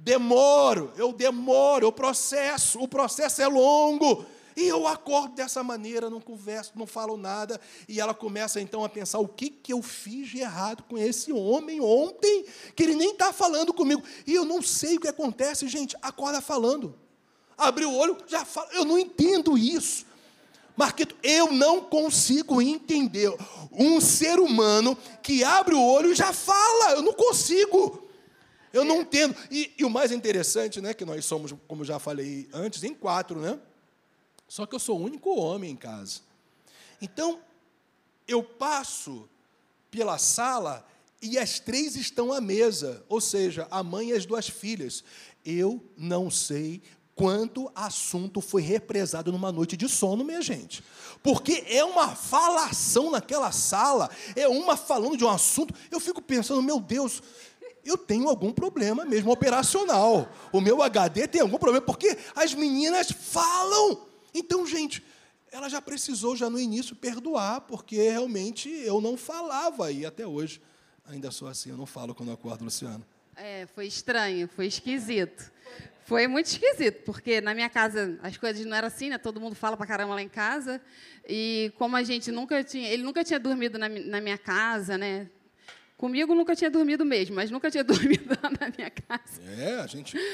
[0.05, 4.27] Demoro, eu demoro, eu processo, o processo é longo.
[4.55, 8.89] E eu acordo dessa maneira, não converso, não falo nada, e ela começa então a
[8.89, 12.45] pensar: o que, que eu fiz de errado com esse homem ontem,
[12.77, 14.03] que ele nem está falando comigo.
[14.27, 16.95] E eu não sei o que acontece, gente, acorda falando.
[17.57, 20.05] Abriu o olho, já fala, eu não entendo isso.
[20.77, 23.35] Marquito, eu não consigo entender
[23.73, 28.04] um ser humano que abre o olho e já fala, eu não consigo.
[28.75, 29.37] Eu não entendo.
[29.53, 33.41] E, e, o mais interessante, né, que nós somos, como já falei antes, em quatro,
[33.41, 33.57] né?
[34.49, 36.23] Só que eu sou o único homem em casa.
[37.01, 37.41] Então,
[38.27, 39.29] eu passo
[39.93, 40.85] pela sala
[41.23, 45.05] e as três estão à mesa, ou seja, a mãe e as duas filhas.
[45.45, 46.83] Eu não sei
[47.15, 50.83] quanto assunto foi represado numa noite de sono, minha gente.
[51.23, 55.73] Porque é uma falação naquela sala, é uma falando de um assunto.
[55.91, 57.23] Eu fico pensando, meu Deus,
[57.85, 60.31] eu tenho algum problema mesmo operacional.
[60.53, 64.07] O meu HD tem algum problema, porque as meninas falam.
[64.33, 65.03] Então, gente,
[65.51, 70.61] ela já precisou, já no início, perdoar, porque realmente eu não falava e até hoje
[71.07, 73.05] ainda sou assim, eu não falo quando acordo, Luciano.
[73.37, 75.53] É, foi estranho, foi esquisito.
[76.05, 79.17] Foi muito esquisito, porque na minha casa as coisas não eram assim, né?
[79.17, 80.81] Todo mundo fala pra caramba lá em casa.
[81.27, 82.91] E como a gente nunca tinha.
[82.91, 85.31] Ele nunca tinha dormido na, na minha casa, né?
[85.97, 89.41] Comigo nunca tinha dormido mesmo, mas nunca tinha dormido na minha casa.
[89.59, 90.17] É, a gente.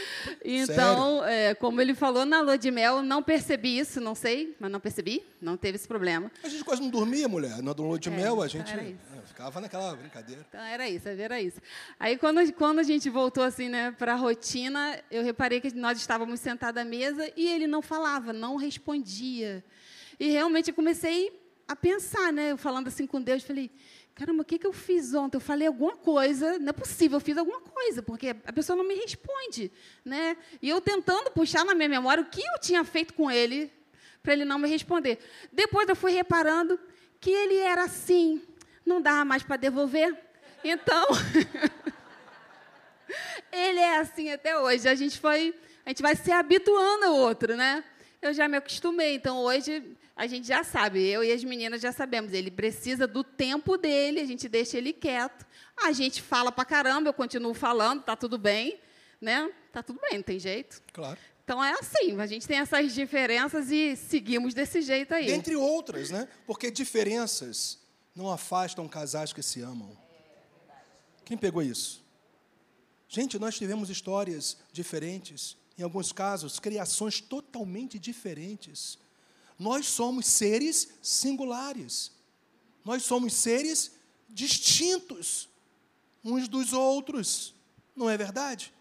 [0.42, 4.70] Então, é, como ele falou na lua de mel, não percebi isso, não sei, mas
[4.70, 6.30] não percebi, não teve esse problema.
[6.42, 7.62] A gente quase não dormia, mulher.
[7.62, 8.72] Na lua de é, mel, a gente.
[8.72, 8.98] Era isso.
[9.26, 10.44] Ficava naquela brincadeira.
[10.48, 11.60] Então era isso, era isso.
[11.98, 15.98] Aí quando, quando a gente voltou assim, né, para a rotina, eu reparei que nós
[15.98, 19.64] estávamos sentados à mesa e ele não falava, não respondia.
[20.18, 21.32] E realmente eu comecei
[21.66, 23.70] a pensar, né, eu falando assim com Deus, falei,
[24.20, 25.38] caramba, o que, que eu fiz ontem?
[25.38, 28.86] Eu falei alguma coisa, não é possível, eu fiz alguma coisa, porque a pessoa não
[28.86, 29.72] me responde.
[30.04, 30.36] Né?
[30.60, 33.72] E eu tentando puxar na minha memória o que eu tinha feito com ele,
[34.22, 35.18] para ele não me responder.
[35.50, 36.78] Depois eu fui reparando
[37.18, 38.42] que ele era assim,
[38.84, 40.14] não dava mais para devolver.
[40.62, 41.06] Então,
[43.50, 44.86] ele é assim até hoje.
[44.86, 45.54] A gente foi,
[45.86, 47.82] a gente vai se habituando ao outro, né?
[48.20, 49.14] Eu já me acostumei.
[49.14, 49.82] Então hoje
[50.20, 52.34] a gente já sabe, eu e as meninas já sabemos.
[52.34, 55.46] Ele precisa do tempo dele, a gente deixa ele quieto.
[55.82, 58.78] A gente fala para caramba, eu continuo falando, tá tudo bem,
[59.18, 59.50] né?
[59.72, 60.82] Tá tudo bem, não tem jeito.
[60.92, 61.18] Claro.
[61.42, 65.32] Então é assim, a gente tem essas diferenças e seguimos desse jeito aí.
[65.32, 66.28] Entre outras, né?
[66.46, 67.78] Porque diferenças
[68.14, 69.96] não afastam casais que se amam.
[71.24, 72.04] Quem pegou isso?
[73.08, 78.98] Gente, nós tivemos histórias diferentes, em alguns casos, criações totalmente diferentes.
[79.60, 82.10] Nós somos seres singulares.
[82.82, 83.92] Nós somos seres
[84.26, 85.50] distintos
[86.24, 87.54] uns dos outros.
[87.94, 88.72] Não é verdade?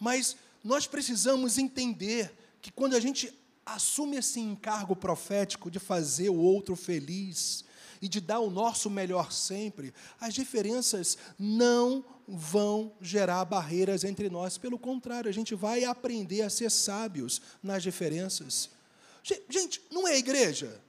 [0.00, 3.32] Mas nós precisamos entender que quando a gente
[3.64, 7.64] assume esse encargo profético de fazer o outro feliz,
[8.00, 14.58] e de dar o nosso melhor sempre, as diferenças não vão gerar barreiras entre nós.
[14.58, 18.68] Pelo contrário, a gente vai aprender a ser sábios nas diferenças.
[19.48, 20.80] Gente, não é igreja.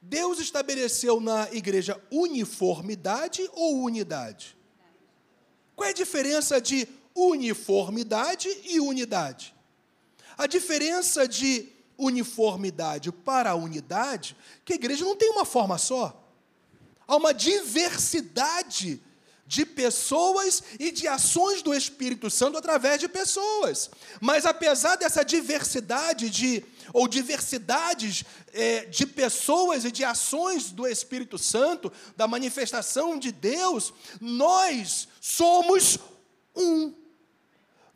[0.00, 4.56] Deus estabeleceu na igreja uniformidade ou unidade?
[5.74, 9.54] Qual é a diferença de uniformidade e unidade?
[10.38, 11.68] A diferença de
[11.98, 16.24] uniformidade para unidade, que a igreja não tem uma forma só.
[17.06, 19.02] Há uma diversidade
[19.46, 23.90] de pessoas e de ações do Espírito Santo através de pessoas.
[24.20, 31.36] Mas apesar dessa diversidade de ou diversidades é, de pessoas e de ações do Espírito
[31.38, 35.98] Santo, da manifestação de Deus, nós somos
[36.54, 36.94] um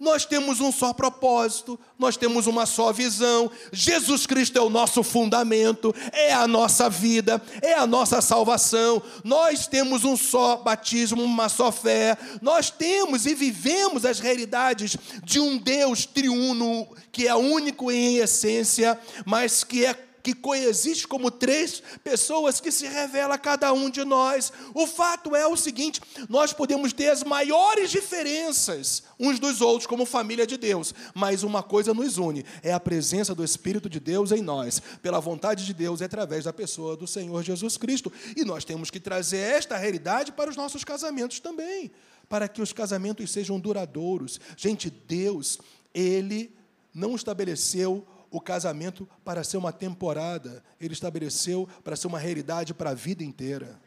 [0.00, 3.50] nós temos um só propósito, nós temos uma só visão.
[3.70, 9.02] Jesus Cristo é o nosso fundamento, é a nossa vida, é a nossa salvação.
[9.22, 12.16] Nós temos um só batismo, uma só fé.
[12.40, 18.98] Nós temos e vivemos as realidades de um Deus triuno, que é único em essência,
[19.26, 24.04] mas que é que coexiste como três pessoas que se revela a cada um de
[24.04, 24.52] nós.
[24.74, 30.06] O fato é o seguinte: nós podemos ter as maiores diferenças uns dos outros como
[30.06, 34.32] família de Deus, mas uma coisa nos une: é a presença do Espírito de Deus
[34.32, 38.12] em nós, pela vontade de Deus, é através da pessoa do Senhor Jesus Cristo.
[38.36, 41.90] E nós temos que trazer esta realidade para os nossos casamentos também,
[42.28, 44.40] para que os casamentos sejam duradouros.
[44.56, 45.58] Gente, Deus,
[45.94, 46.54] Ele
[46.94, 52.90] não estabeleceu o casamento para ser uma temporada, ele estabeleceu para ser uma realidade para
[52.90, 53.80] a vida inteira.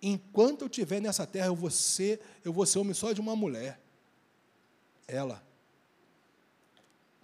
[0.00, 3.34] Enquanto eu estiver nessa terra, eu vou ser, eu vou ser homem só de uma
[3.34, 3.80] mulher.
[5.08, 5.42] Ela.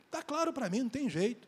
[0.06, 1.46] Está claro para mim, não tem jeito.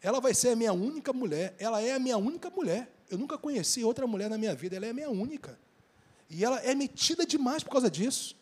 [0.00, 1.56] Ela vai ser a minha única mulher.
[1.58, 2.94] Ela é a minha única mulher.
[3.10, 4.76] Eu nunca conheci outra mulher na minha vida.
[4.76, 5.58] Ela é a minha única.
[6.28, 8.36] E ela é metida demais por causa disso.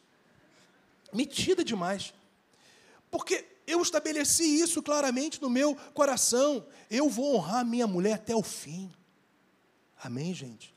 [1.12, 2.12] Metida demais.
[3.10, 6.66] Porque eu estabeleci isso claramente no meu coração.
[6.90, 8.90] Eu vou honrar minha mulher até o fim.
[10.02, 10.74] Amém, gente?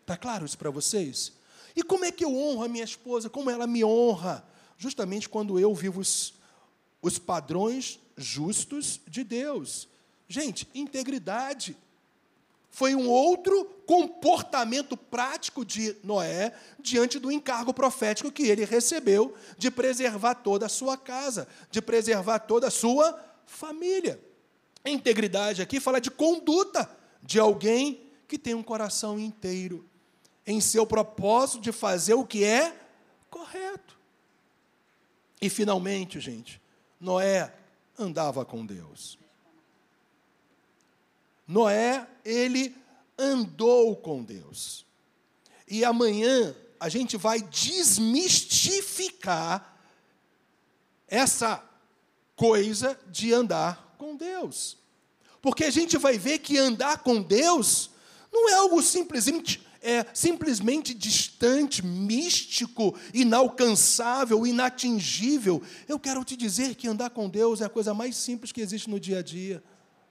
[0.00, 1.32] Está claro isso para vocês?
[1.74, 3.28] E como é que eu honro a minha esposa?
[3.28, 4.46] Como ela me honra?
[4.76, 6.34] Justamente quando eu vivo os,
[7.02, 9.88] os padrões justos de Deus.
[10.28, 11.76] Gente, integridade
[12.74, 19.70] foi um outro comportamento prático de Noé diante do encargo profético que ele recebeu de
[19.70, 23.16] preservar toda a sua casa, de preservar toda a sua
[23.46, 24.20] família.
[24.84, 26.90] Integridade aqui fala de conduta
[27.22, 29.88] de alguém que tem um coração inteiro
[30.44, 32.74] em seu propósito de fazer o que é
[33.30, 33.96] correto.
[35.40, 36.60] E finalmente, gente,
[37.00, 37.54] Noé
[37.96, 39.16] andava com Deus.
[41.46, 42.74] Noé, ele
[43.18, 44.86] andou com Deus.
[45.68, 49.76] E amanhã a gente vai desmistificar
[51.08, 51.60] essa
[52.36, 54.78] coisa de andar com Deus.
[55.40, 57.90] Porque a gente vai ver que andar com Deus
[58.32, 65.62] não é algo simplesmente é simplesmente distante, místico, inalcançável, inatingível.
[65.86, 68.88] Eu quero te dizer que andar com Deus é a coisa mais simples que existe
[68.88, 69.62] no dia a dia,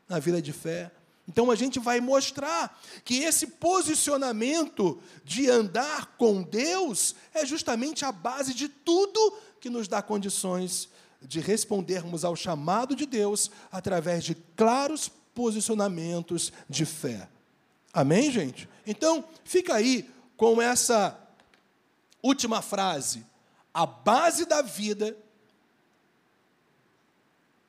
[0.07, 0.91] na vida de fé.
[1.27, 8.11] Então a gente vai mostrar que esse posicionamento de andar com Deus é justamente a
[8.11, 10.89] base de tudo que nos dá condições
[11.21, 17.29] de respondermos ao chamado de Deus através de claros posicionamentos de fé.
[17.93, 18.67] Amém, gente?
[18.85, 21.17] Então, fica aí com essa
[22.21, 23.25] última frase.
[23.73, 25.15] A base da vida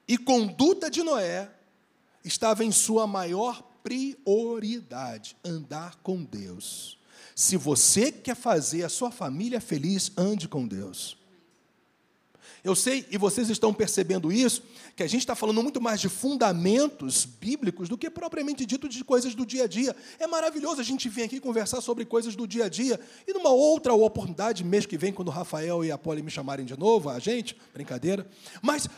[0.09, 1.51] e conduta de Noé
[2.25, 6.99] estava em sua maior prioridade: andar com Deus.
[7.35, 11.17] Se você quer fazer a sua família feliz, ande com Deus.
[12.63, 14.63] Eu sei, e vocês estão percebendo isso,
[14.97, 19.05] que a gente está falando muito mais de fundamentos bíblicos do que propriamente dito de
[19.05, 19.95] coisas do dia a dia.
[20.19, 22.99] É maravilhoso a gente vir aqui conversar sobre coisas do dia a dia.
[23.29, 26.65] E numa outra oportunidade, mês que vem, quando o Rafael e a Poli me chamarem
[26.65, 28.27] de novo, a gente, brincadeira.
[28.63, 28.89] Mas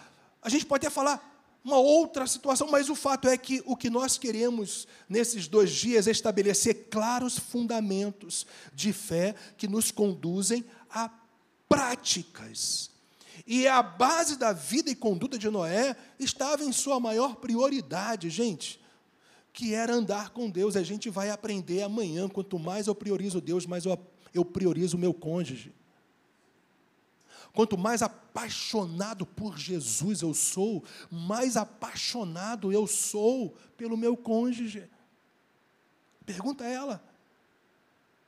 [0.41, 1.36] a gente pode até falar
[1.67, 6.07] uma outra situação, mas o fato é que o que nós queremos nesses dois dias
[6.07, 11.11] é estabelecer claros fundamentos de fé que nos conduzem a
[11.69, 12.91] práticas
[13.47, 18.81] e a base da vida e conduta de Noé estava em sua maior prioridade, gente,
[19.53, 20.77] que era andar com Deus.
[20.77, 22.29] A gente vai aprender amanhã.
[22.29, 25.73] Quanto mais eu priorizo Deus, mais eu, priorizo o meu cônjuge.
[27.57, 34.87] Quanto mais apaixonado por Jesus eu sou, mais apaixonado eu sou pelo meu cônjuge.
[36.27, 37.03] Pergunta a ela.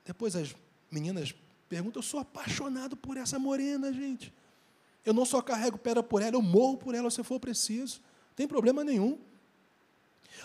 [0.02, 0.56] Depois as
[0.90, 1.34] meninas
[1.68, 4.32] perguntam: Eu sou apaixonado por essa morena, gente.
[5.04, 8.00] Eu não só carrego pedra por ela, eu morro por ela se for preciso.
[8.30, 9.18] Não tem problema nenhum.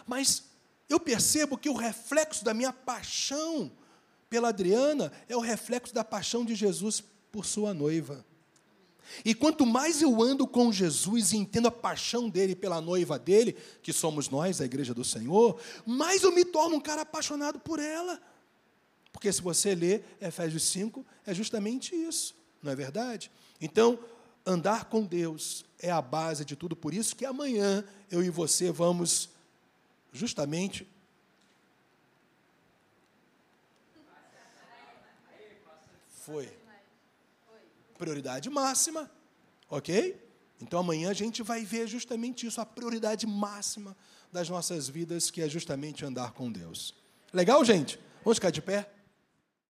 [0.05, 0.43] Mas
[0.89, 3.71] eu percebo que o reflexo da minha paixão
[4.29, 8.25] pela Adriana é o reflexo da paixão de Jesus por sua noiva.
[9.23, 13.57] E quanto mais eu ando com Jesus e entendo a paixão dele pela noiva dele,
[13.81, 17.79] que somos nós, a igreja do Senhor, mais eu me torno um cara apaixonado por
[17.79, 18.21] ela.
[19.11, 23.31] Porque se você ler Efésios 5, é justamente isso, não é verdade?
[23.61, 23.99] Então,
[24.45, 28.71] andar com Deus é a base de tudo, por isso que amanhã eu e você
[28.71, 29.29] vamos
[30.11, 30.87] justamente
[36.25, 36.62] foi
[37.97, 39.09] prioridade máxima,
[39.69, 40.19] OK?
[40.61, 43.95] Então amanhã a gente vai ver justamente isso, a prioridade máxima
[44.31, 46.95] das nossas vidas, que é justamente andar com Deus.
[47.31, 47.99] Legal, gente?
[48.23, 48.89] Vamos ficar de pé?